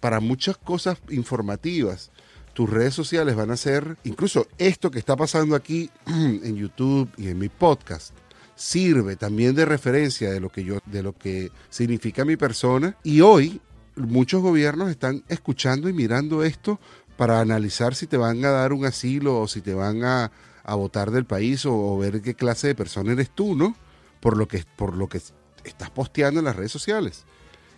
para, 0.00 0.20
muchas 0.20 0.56
cosas 0.56 0.98
informativas. 1.10 2.10
Tus 2.54 2.68
redes 2.68 2.92
sociales 2.92 3.36
van 3.36 3.50
a 3.50 3.56
ser, 3.56 3.96
incluso 4.04 4.48
esto 4.58 4.90
que 4.90 4.98
está 4.98 5.14
pasando 5.16 5.54
aquí 5.54 5.90
en 6.06 6.56
YouTube 6.56 7.08
y 7.16 7.28
en 7.28 7.38
mi 7.38 7.48
podcast, 7.48 8.12
sirve 8.54 9.16
también 9.16 9.54
de 9.54 9.64
referencia 9.64 10.30
de 10.30 10.40
lo 10.40 10.50
que 10.50 10.64
yo, 10.64 10.78
de 10.86 11.02
lo 11.02 11.12
que 11.12 11.50
significa 11.68 12.24
mi 12.24 12.36
persona. 12.36 12.96
Y 13.02 13.20
hoy 13.20 13.60
muchos 13.96 14.42
gobiernos 14.42 14.90
están 14.90 15.24
escuchando 15.28 15.88
y 15.88 15.92
mirando 15.92 16.44
esto 16.44 16.80
para 17.16 17.40
analizar 17.40 17.94
si 17.94 18.06
te 18.06 18.16
van 18.16 18.44
a 18.44 18.50
dar 18.50 18.72
un 18.72 18.84
asilo 18.84 19.40
o 19.40 19.48
si 19.48 19.60
te 19.60 19.74
van 19.74 20.04
a, 20.04 20.32
a 20.64 20.74
votar 20.74 21.10
del 21.10 21.24
país 21.24 21.64
o, 21.66 21.98
ver 21.98 22.22
qué 22.22 22.34
clase 22.34 22.68
de 22.68 22.74
persona 22.74 23.12
eres 23.12 23.30
tú, 23.30 23.54
¿no? 23.54 23.76
Por 24.20 24.36
lo 24.36 24.46
que, 24.48 24.64
por 24.76 24.96
lo 24.96 25.08
que 25.08 25.20
estás 25.64 25.90
posteando 25.90 26.40
en 26.40 26.46
las 26.46 26.56
redes 26.56 26.72
sociales. 26.72 27.24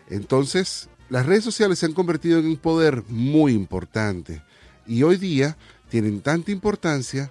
Entonces, 0.08 0.88
las 1.08 1.26
redes 1.26 1.44
sociales 1.44 1.78
se 1.78 1.86
han 1.86 1.92
convertido 1.92 2.38
en 2.38 2.46
un 2.46 2.56
poder 2.56 3.02
muy 3.08 3.52
importante 3.52 4.42
y 4.86 5.02
hoy 5.02 5.16
día 5.16 5.56
tienen 5.88 6.20
tanta 6.20 6.50
importancia 6.50 7.30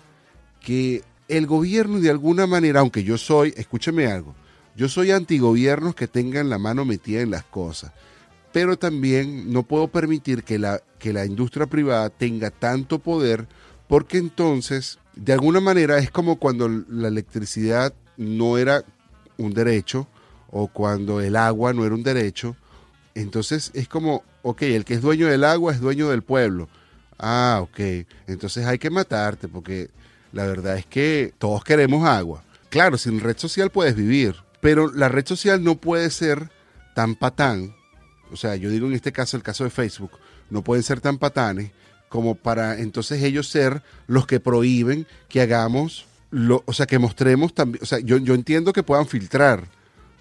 que 0.59 1.03
el 1.27 1.47
gobierno 1.47 1.99
de 1.99 2.09
alguna 2.09 2.47
manera, 2.47 2.81
aunque 2.81 3.03
yo 3.03 3.17
soy, 3.17 3.53
escúcheme 3.57 4.07
algo, 4.07 4.35
yo 4.75 4.89
soy 4.89 5.11
antigobiernos 5.11 5.95
que 5.95 6.07
tengan 6.07 6.49
la 6.49 6.57
mano 6.57 6.85
metida 6.85 7.21
en 7.21 7.31
las 7.31 7.43
cosas, 7.43 7.91
pero 8.51 8.77
también 8.77 9.51
no 9.51 9.63
puedo 9.63 9.87
permitir 9.87 10.43
que 10.43 10.59
la, 10.59 10.81
que 10.99 11.13
la 11.13 11.25
industria 11.25 11.67
privada 11.67 12.09
tenga 12.09 12.51
tanto 12.51 12.99
poder 12.99 13.47
porque 13.87 14.17
entonces, 14.17 14.99
de 15.15 15.33
alguna 15.33 15.59
manera, 15.59 15.97
es 15.97 16.09
como 16.09 16.37
cuando 16.37 16.67
la 16.67 17.07
electricidad 17.07 17.93
no 18.17 18.57
era 18.57 18.83
un 19.37 19.53
derecho 19.53 20.07
o 20.49 20.67
cuando 20.67 21.21
el 21.21 21.35
agua 21.35 21.73
no 21.73 21.85
era 21.85 21.95
un 21.95 22.03
derecho. 22.03 22.55
Entonces 23.15 23.71
es 23.73 23.87
como, 23.87 24.23
ok, 24.41 24.63
el 24.63 24.85
que 24.85 24.95
es 24.95 25.01
dueño 25.01 25.27
del 25.27 25.43
agua 25.43 25.73
es 25.73 25.79
dueño 25.79 26.09
del 26.09 26.23
pueblo. 26.23 26.69
Ah, 27.19 27.59
ok. 27.61 28.07
Entonces 28.27 28.65
hay 28.65 28.79
que 28.79 28.89
matarte 28.89 29.47
porque 29.47 29.89
la 30.33 30.45
verdad 30.45 30.77
es 30.77 30.85
que 30.85 31.33
todos 31.37 31.63
queremos 31.63 32.05
agua. 32.05 32.43
Claro, 32.69 32.97
sin 32.97 33.19
red 33.19 33.37
social 33.37 33.69
puedes 33.69 33.95
vivir, 33.95 34.35
pero 34.59 34.91
la 34.91 35.07
red 35.07 35.25
social 35.25 35.63
no 35.63 35.75
puede 35.75 36.09
ser 36.09 36.49
tan 36.95 37.15
patán. 37.15 37.75
O 38.31 38.35
sea, 38.35 38.55
yo 38.55 38.69
digo 38.69 38.87
en 38.87 38.93
este 38.93 39.11
caso, 39.11 39.37
el 39.37 39.43
caso 39.43 39.63
de 39.63 39.69
Facebook, 39.69 40.11
no 40.49 40.63
pueden 40.63 40.83
ser 40.83 40.99
tan 40.99 41.17
patanes 41.19 41.71
como 42.09 42.35
para 42.35 42.79
entonces 42.79 43.23
ellos 43.23 43.47
ser 43.47 43.81
los 44.07 44.27
que 44.27 44.39
prohíben 44.39 45.07
que 45.29 45.41
hagamos, 45.41 46.05
lo, 46.31 46.63
o 46.65 46.73
sea, 46.73 46.85
que 46.85 46.99
mostremos 46.99 47.53
también, 47.53 47.83
o 47.83 47.85
sea, 47.85 47.99
yo, 47.99 48.17
yo 48.17 48.33
entiendo 48.33 48.73
que 48.73 48.83
puedan 48.83 49.07
filtrar, 49.07 49.67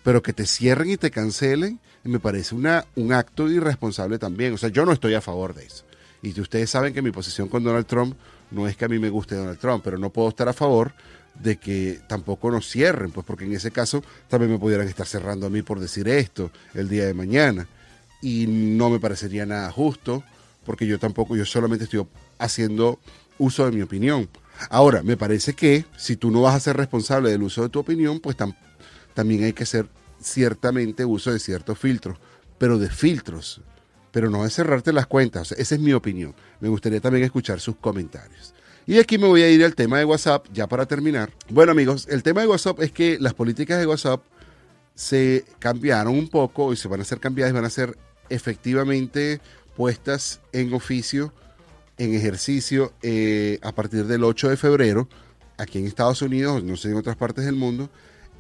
pero 0.03 0.23
que 0.23 0.33
te 0.33 0.47
cierren 0.47 0.91
y 0.91 0.97
te 0.97 1.11
cancelen, 1.11 1.81
me 2.05 2.19
parece 2.19 2.55
una, 2.55 2.87
un 2.97 3.13
acto 3.13 3.49
irresponsable 3.49 4.19
también. 4.19 4.53
O 4.55 4.59
sea, 4.59 4.69
yo 4.69 4.85
no 4.85 4.93
estoy 4.93 5.15
a 5.15 5.21
favor 5.21 5.55
de 5.55 5.67
eso. 5.67 5.85
Y 6.23 6.39
ustedes 6.41 6.71
saben 6.71 6.93
que 6.95 7.03
mi 7.03 7.11
posición 7.11 7.49
con 7.49 7.63
Donald 7.65 7.87
Trump 7.87 8.17
no 8.53 8.69
es 8.69 8.77
que 8.77 8.85
a 8.85 8.89
mí 8.89 8.99
me 8.99 9.11
guste 9.11 9.35
Donald 9.35 9.59
Trump, 9.59 9.83
pero 9.85 9.99
no 9.99 10.11
puedo 10.11 10.29
estar 10.29 10.49
a 10.49 10.53
favor 10.53 10.93
de 11.35 11.57
que 11.57 12.01
tampoco 12.07 12.51
nos 12.51 12.69
cierren, 12.69 13.11
pues 13.11 13.27
porque 13.27 13.45
en 13.45 13.55
ese 13.55 13.71
caso 13.71 14.03
también 14.29 14.53
me 14.53 14.59
pudieran 14.59 14.87
estar 14.87 15.07
cerrando 15.07 15.47
a 15.47 15.51
mí 15.51 15.63
por 15.63 15.81
decir 15.81 16.09
esto 16.09 16.51
el 16.75 16.89
día 16.89 17.07
de 17.07 17.15
mañana. 17.15 17.67
Y 18.21 18.47
no 18.47 18.91
me 18.91 19.01
parecería 19.01 19.47
nada 19.47 19.71
justo 19.71 20.23
porque 20.65 20.87
yo 20.87 20.99
tampoco, 20.99 21.35
yo 21.37 21.45
solamente 21.45 21.85
estoy 21.85 22.07
haciendo 22.39 23.01
uso 23.39 23.65
de 23.65 23.73
mi 23.73 23.83
opinión. 23.83 24.29
Ahora, 24.71 25.03
me 25.03 25.17
parece 25.17 25.55
que 25.55 25.85
si 25.97 26.17
tú 26.17 26.31
no 26.31 26.43
vas 26.43 26.55
a 26.55 26.61
ser 26.61 26.77
responsable 26.77 27.31
del 27.31 27.43
uso 27.43 27.63
de 27.63 27.69
tu 27.69 27.81
opinión, 27.81 28.21
pues 28.21 28.37
también 29.15 29.45
hay 29.45 29.53
que 29.53 29.65
hacer 29.65 29.89
ciertamente 30.21 31.05
uso 31.05 31.33
de 31.33 31.41
ciertos 31.41 31.79
filtros, 31.79 32.19
pero 32.59 32.79
de 32.79 32.89
filtros, 32.89 33.61
pero 34.13 34.31
no 34.31 34.45
de 34.45 34.51
cerrarte 34.51 34.93
las 34.93 35.07
cuentas. 35.07 35.53
esa 35.53 35.75
es 35.75 35.81
mi 35.81 35.93
opinión. 35.93 36.35
Me 36.61 36.69
gustaría 36.69 37.01
también 37.01 37.25
escuchar 37.25 37.59
sus 37.59 37.77
comentarios. 37.77 38.55
Y 38.87 38.99
aquí 38.99 39.17
me 39.17 39.27
voy 39.27 39.43
a 39.43 39.51
ir 39.51 39.65
al 39.65 39.75
tema 39.75 39.99
de 39.99 40.05
WhatsApp, 40.05 40.47
ya 40.53 40.67
para 40.67 40.87
terminar. 40.87 41.31
Bueno 41.49 41.73
amigos, 41.73 42.07
el 42.11 42.23
tema 42.23 42.43
de 42.43 42.49
WhatsApp 42.49 42.81
es 42.81 42.93
que 42.93 43.17
las 43.19 43.35
políticas 43.35 43.79
de 43.79 43.87
WhatsApp 43.87 44.23
se 44.95 45.45
cambiaron 45.59 46.15
un 46.15 46.29
poco 46.29 46.73
y 46.73 46.77
se 46.77 46.89
van 46.89 47.01
a 47.01 47.05
ser 47.05 47.19
cambiadas 47.19 47.53
y 47.53 47.55
van 47.55 47.65
a 47.65 47.71
ser 47.71 47.97
efectivamente 48.29 49.41
puestas 49.77 50.41
en 50.53 50.75
oficio, 50.75 51.33
en 51.97 52.15
ejercicio, 52.15 52.93
eh, 53.03 53.59
a 53.63 53.73
partir 53.73 54.07
del 54.07 54.25
8 54.25 54.51
de 54.51 54.57
febrero, 54.57 55.09
aquí 55.59 55.79
en 55.79 55.87
Estados 55.87 56.21
Unidos, 56.23 56.63
no 56.65 56.77
sé 56.77 56.91
en 56.91 56.97
otras 56.97 57.17
partes 57.17 57.45
del 57.45 57.55
mundo. 57.55 57.89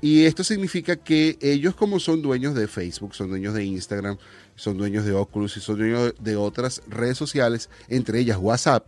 Y 0.04 0.24
esto 0.24 0.42
significa 0.42 0.96
que 0.96 1.38
ellos 1.40 1.76
como 1.76 2.00
son 2.00 2.22
dueños 2.22 2.56
de 2.56 2.66
Facebook, 2.66 3.14
son 3.14 3.28
dueños 3.28 3.54
de 3.54 3.64
Instagram, 3.64 4.18
son 4.56 4.76
dueños 4.76 5.04
de 5.04 5.12
Oculus 5.12 5.56
y 5.56 5.60
son 5.60 5.78
dueños 5.78 6.12
de 6.18 6.34
otras 6.34 6.82
redes 6.88 7.16
sociales, 7.16 7.70
entre 7.86 8.18
ellas 8.18 8.36
WhatsApp, 8.40 8.84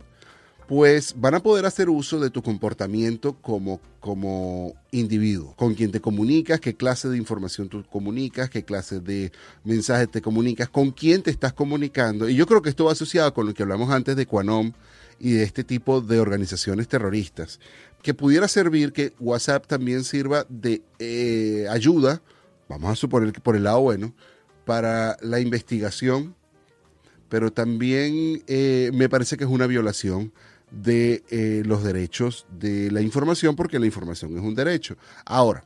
pues 0.67 1.15
van 1.17 1.35
a 1.35 1.39
poder 1.39 1.65
hacer 1.65 1.89
uso 1.89 2.19
de 2.19 2.29
tu 2.31 2.43
comportamiento 2.43 3.37
como, 3.41 3.79
como 4.01 4.73
individuo, 4.91 5.53
con 5.55 5.73
quien 5.73 5.89
te 5.89 6.01
comunicas, 6.01 6.59
qué 6.59 6.75
clase 6.75 7.07
de 7.07 7.15
información 7.17 7.69
tú 7.69 7.85
comunicas, 7.89 8.49
qué 8.49 8.65
clase 8.65 8.99
de 8.99 9.31
mensajes 9.63 10.11
te 10.11 10.21
comunicas, 10.21 10.67
con 10.67 10.91
quién 10.91 11.23
te 11.23 11.31
estás 11.31 11.53
comunicando. 11.53 12.27
Y 12.27 12.35
yo 12.35 12.45
creo 12.45 12.61
que 12.61 12.69
esto 12.69 12.85
va 12.85 12.91
asociado 12.91 13.33
con 13.33 13.45
lo 13.45 13.53
que 13.53 13.63
hablamos 13.63 13.89
antes 13.89 14.17
de 14.17 14.25
Quanom 14.25 14.73
y 15.19 15.33
de 15.33 15.43
este 15.43 15.63
tipo 15.63 16.01
de 16.01 16.19
organizaciones 16.19 16.87
terroristas, 16.87 17.59
que 18.01 18.13
pudiera 18.13 18.47
servir 18.47 18.93
que 18.93 19.13
WhatsApp 19.19 19.65
también 19.65 20.03
sirva 20.03 20.45
de 20.49 20.81
eh, 20.99 21.67
ayuda, 21.69 22.21
vamos 22.69 22.91
a 22.91 22.95
suponer 22.95 23.33
que 23.33 23.41
por 23.41 23.55
el 23.55 23.63
lado 23.63 23.81
bueno, 23.81 24.13
para 24.65 25.17
la 25.21 25.39
investigación, 25.39 26.35
pero 27.29 27.51
también 27.51 28.43
eh, 28.47 28.91
me 28.93 29.09
parece 29.09 29.37
que 29.37 29.43
es 29.43 29.49
una 29.49 29.67
violación 29.67 30.31
de 30.71 31.23
eh, 31.29 31.63
los 31.65 31.83
derechos 31.83 32.45
de 32.51 32.91
la 32.91 33.01
información, 33.01 33.55
porque 33.55 33.79
la 33.79 33.85
información 33.85 34.37
es 34.37 34.43
un 34.43 34.55
derecho. 34.55 34.97
Ahora, 35.25 35.63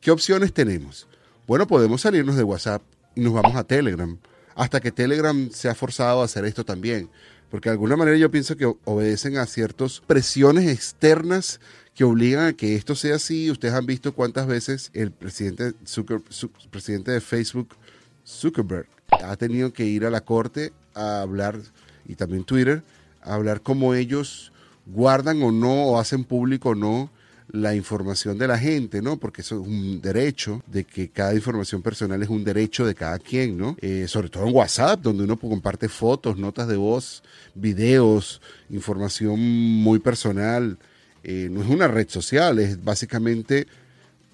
¿qué 0.00 0.10
opciones 0.10 0.52
tenemos? 0.52 1.08
Bueno, 1.46 1.66
podemos 1.66 2.02
salirnos 2.02 2.36
de 2.36 2.42
WhatsApp 2.42 2.82
y 3.14 3.20
nos 3.20 3.32
vamos 3.32 3.56
a 3.56 3.64
Telegram, 3.64 4.16
hasta 4.54 4.80
que 4.80 4.92
Telegram 4.92 5.50
se 5.50 5.68
ha 5.68 5.74
forzado 5.74 6.22
a 6.22 6.24
hacer 6.24 6.44
esto 6.44 6.64
también, 6.64 7.10
porque 7.50 7.68
de 7.68 7.72
alguna 7.72 7.96
manera 7.96 8.16
yo 8.16 8.30
pienso 8.30 8.56
que 8.56 8.72
obedecen 8.84 9.36
a 9.36 9.46
ciertas 9.46 10.00
presiones 10.00 10.68
externas 10.68 11.60
que 11.94 12.04
obligan 12.04 12.46
a 12.46 12.52
que 12.52 12.76
esto 12.76 12.94
sea 12.94 13.16
así. 13.16 13.50
Ustedes 13.50 13.74
han 13.74 13.86
visto 13.86 14.14
cuántas 14.14 14.46
veces 14.46 14.90
el 14.94 15.10
presidente, 15.10 15.74
presidente 16.70 17.10
de 17.10 17.20
Facebook, 17.20 17.76
Zuckerberg, 18.26 18.86
ha 19.10 19.36
tenido 19.36 19.72
que 19.72 19.84
ir 19.84 20.06
a 20.06 20.10
la 20.10 20.20
corte 20.20 20.72
a 20.94 21.22
hablar, 21.22 21.58
y 22.06 22.14
también 22.14 22.44
Twitter, 22.44 22.82
hablar 23.22 23.60
cómo 23.60 23.94
ellos 23.94 24.52
guardan 24.86 25.42
o 25.42 25.50
no, 25.50 25.84
o 25.84 25.98
hacen 25.98 26.24
público 26.24 26.70
o 26.70 26.74
no 26.74 27.10
la 27.52 27.74
información 27.74 28.38
de 28.38 28.48
la 28.48 28.58
gente, 28.58 29.02
¿no? 29.02 29.18
Porque 29.18 29.42
eso 29.42 29.60
es 29.60 29.66
un 29.66 30.00
derecho, 30.00 30.62
de 30.66 30.84
que 30.84 31.08
cada 31.08 31.34
información 31.34 31.82
personal 31.82 32.22
es 32.22 32.28
un 32.28 32.44
derecho 32.44 32.86
de 32.86 32.94
cada 32.94 33.18
quien, 33.18 33.56
¿no? 33.56 33.76
Eh, 33.80 34.06
sobre 34.08 34.28
todo 34.28 34.46
en 34.46 34.54
WhatsApp, 34.54 35.00
donde 35.00 35.24
uno 35.24 35.38
comparte 35.38 35.88
fotos, 35.88 36.36
notas 36.36 36.68
de 36.68 36.76
voz, 36.76 37.22
videos, 37.54 38.40
información 38.70 39.40
muy 39.40 39.98
personal. 39.98 40.78
Eh, 41.22 41.48
no 41.50 41.62
es 41.62 41.68
una 41.68 41.88
red 41.88 42.08
social, 42.08 42.58
es 42.58 42.82
básicamente 42.82 43.66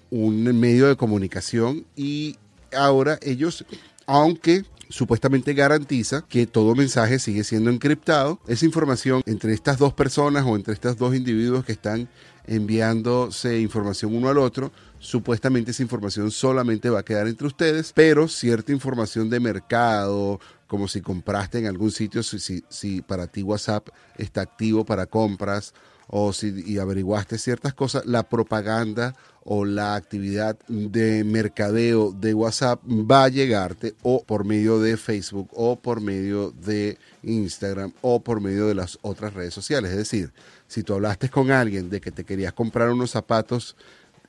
un 0.09 0.43
medio 0.57 0.87
de 0.87 0.95
comunicación 0.95 1.85
y 1.95 2.37
ahora 2.73 3.19
ellos, 3.21 3.65
aunque 4.05 4.63
supuestamente 4.89 5.53
garantiza 5.53 6.23
que 6.27 6.47
todo 6.47 6.75
mensaje 6.75 7.19
sigue 7.19 7.43
siendo 7.43 7.69
encriptado. 7.69 8.39
Esa 8.47 8.65
información 8.65 9.21
entre 9.25 9.53
estas 9.53 9.77
dos 9.77 9.93
personas 9.93 10.45
o 10.45 10.55
entre 10.55 10.73
estos 10.73 10.97
dos 10.97 11.15
individuos 11.15 11.65
que 11.65 11.73
están 11.73 12.07
enviándose 12.47 13.59
información 13.59 14.15
uno 14.15 14.29
al 14.29 14.37
otro, 14.37 14.71
supuestamente 14.99 15.71
esa 15.71 15.83
información 15.83 16.31
solamente 16.31 16.89
va 16.89 16.99
a 16.99 17.05
quedar 17.05 17.27
entre 17.27 17.47
ustedes, 17.47 17.91
pero 17.93 18.27
cierta 18.27 18.71
información 18.71 19.29
de 19.29 19.39
mercado, 19.39 20.39
como 20.67 20.87
si 20.87 21.01
compraste 21.01 21.59
en 21.59 21.67
algún 21.67 21.91
sitio, 21.91 22.23
si, 22.23 22.63
si, 22.67 23.01
para 23.01 23.27
ti 23.27 23.43
WhatsApp 23.43 23.89
está 24.17 24.41
activo 24.41 24.85
para 24.85 25.05
compras, 25.05 25.73
o 26.07 26.31
si 26.31 26.63
y 26.65 26.79
averiguaste 26.79 27.37
ciertas 27.37 27.73
cosas, 27.73 28.05
la 28.05 28.23
propaganda 28.23 29.13
o 29.49 29.63
la 29.63 29.95
actividad 29.95 30.59
de 30.67 31.23
mercadeo 31.23 32.11
de 32.11 32.33
WhatsApp 32.33 32.81
va 32.85 33.23
a 33.23 33.29
llegarte 33.29 33.95
o 34.03 34.21
por 34.21 34.43
medio 34.43 34.81
de 34.81 34.97
Facebook 34.97 35.47
o 35.53 35.79
por 35.79 36.01
medio 36.01 36.51
de 36.51 36.97
Instagram 37.23 37.93
o 38.01 38.19
por 38.19 38.41
medio 38.41 38.67
de 38.67 38.75
las 38.75 38.99
otras 39.01 39.33
redes 39.33 39.53
sociales. 39.53 39.91
Es 39.91 39.97
decir, 39.97 40.33
si 40.67 40.83
tú 40.83 40.95
hablaste 40.95 41.29
con 41.29 41.49
alguien 41.49 41.89
de 41.89 42.01
que 42.01 42.11
te 42.11 42.25
querías 42.25 42.51
comprar 42.51 42.89
unos 42.89 43.11
zapatos 43.11 43.77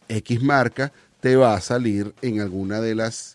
X 0.07 0.41
marca, 0.41 0.93
te 1.19 1.35
va 1.35 1.55
a 1.55 1.61
salir 1.61 2.15
en 2.23 2.41
alguna 2.41 2.81
de 2.81 2.95
las 2.95 3.35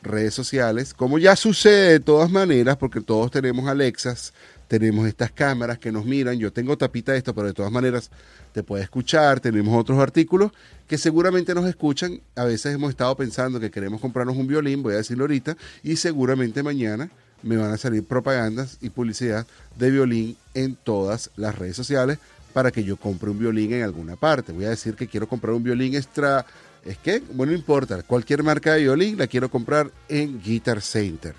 redes 0.00 0.32
sociales, 0.32 0.94
como 0.94 1.18
ya 1.18 1.36
sucede 1.36 1.92
de 1.92 2.00
todas 2.00 2.30
maneras, 2.30 2.78
porque 2.78 3.02
todos 3.02 3.30
tenemos 3.30 3.68
Alexas, 3.68 4.32
tenemos 4.70 5.08
estas 5.08 5.32
cámaras 5.32 5.80
que 5.80 5.90
nos 5.90 6.04
miran, 6.04 6.38
yo 6.38 6.52
tengo 6.52 6.78
tapita 6.78 7.10
de 7.10 7.18
esto, 7.18 7.34
pero 7.34 7.48
de 7.48 7.54
todas 7.54 7.72
maneras 7.72 8.08
te 8.52 8.62
puede 8.62 8.84
escuchar, 8.84 9.40
tenemos 9.40 9.76
otros 9.76 9.98
artículos 9.98 10.52
que 10.86 10.96
seguramente 10.96 11.56
nos 11.56 11.66
escuchan, 11.68 12.20
a 12.36 12.44
veces 12.44 12.76
hemos 12.76 12.90
estado 12.90 13.16
pensando 13.16 13.58
que 13.58 13.72
queremos 13.72 14.00
comprarnos 14.00 14.36
un 14.36 14.46
violín, 14.46 14.80
voy 14.84 14.94
a 14.94 14.98
decirlo 14.98 15.24
ahorita, 15.24 15.56
y 15.82 15.96
seguramente 15.96 16.62
mañana 16.62 17.10
me 17.42 17.56
van 17.56 17.72
a 17.72 17.78
salir 17.78 18.04
propagandas 18.04 18.78
y 18.80 18.90
publicidad 18.90 19.44
de 19.76 19.90
violín 19.90 20.36
en 20.54 20.76
todas 20.76 21.32
las 21.34 21.58
redes 21.58 21.74
sociales 21.74 22.20
para 22.52 22.70
que 22.70 22.84
yo 22.84 22.96
compre 22.96 23.28
un 23.28 23.40
violín 23.40 23.72
en 23.72 23.82
alguna 23.82 24.14
parte. 24.14 24.52
Voy 24.52 24.66
a 24.66 24.70
decir 24.70 24.94
que 24.94 25.08
quiero 25.08 25.28
comprar 25.28 25.52
un 25.52 25.64
violín 25.64 25.96
extra 25.96 26.46
es 26.84 26.96
que, 26.96 27.24
bueno, 27.32 27.50
no 27.50 27.58
importa, 27.58 28.04
cualquier 28.04 28.44
marca 28.44 28.74
de 28.74 28.82
violín 28.82 29.18
la 29.18 29.26
quiero 29.26 29.50
comprar 29.50 29.90
en 30.08 30.40
Guitar 30.40 30.80
Center. 30.80 31.34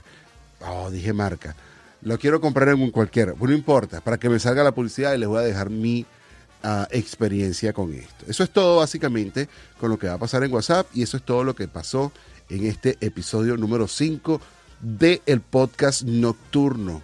Oh, 0.60 0.92
dije 0.92 1.14
marca. 1.14 1.56
Lo 2.02 2.18
quiero 2.18 2.42
comprar 2.42 2.70
en 2.70 2.82
un 2.82 2.92
cualquiera. 2.92 3.34
Bueno, 3.34 3.52
no 3.52 3.58
importa, 3.58 4.02
para 4.02 4.18
que 4.18 4.30
me 4.30 4.40
salga 4.40 4.64
la 4.64 4.72
publicidad 4.72 5.14
y 5.14 5.18
les 5.18 5.30
voy 5.30 5.40
a 5.40 5.44
dejar 5.44 5.70
mi 5.70 6.06
ah, 6.64 6.88
experiencia 6.92 7.74
con 7.74 7.94
esto. 7.94 8.26
Eso 8.28 8.44
es 8.44 8.50
todo 8.50 8.78
básicamente 8.78 9.48
con 9.80 9.90
lo 9.90 10.00
que 10.00 10.08
va 10.08 10.14
a 10.14 10.18
pasar 10.18 10.44
en 10.44 10.54
WhatsApp 10.54 10.88
y 10.94 11.04
eso 11.04 11.18
es 11.18 11.24
todo 11.24 11.44
lo 11.44 11.56
que 11.56 11.68
pasó 11.68 12.12
en 12.50 12.66
este 12.66 12.98
episodio 13.02 13.56
número 13.56 13.88
5 13.88 14.42
del 14.82 15.22
el 15.26 15.42
podcast 15.42 16.04
nocturno. 16.04 17.04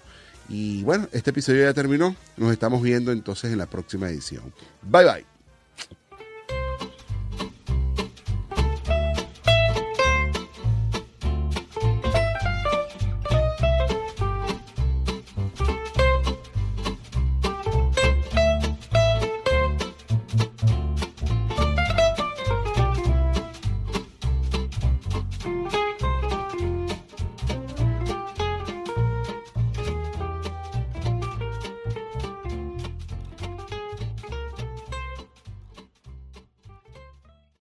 Y 0.49 0.83
bueno, 0.83 1.07
este 1.11 1.31
episodio 1.31 1.63
ya 1.63 1.73
terminó. 1.73 2.15
Nos 2.37 2.51
estamos 2.51 2.81
viendo 2.81 3.11
entonces 3.11 3.51
en 3.51 3.57
la 3.57 3.65
próxima 3.65 4.09
edición. 4.09 4.53
Bye 4.81 5.05
bye. 5.05 5.36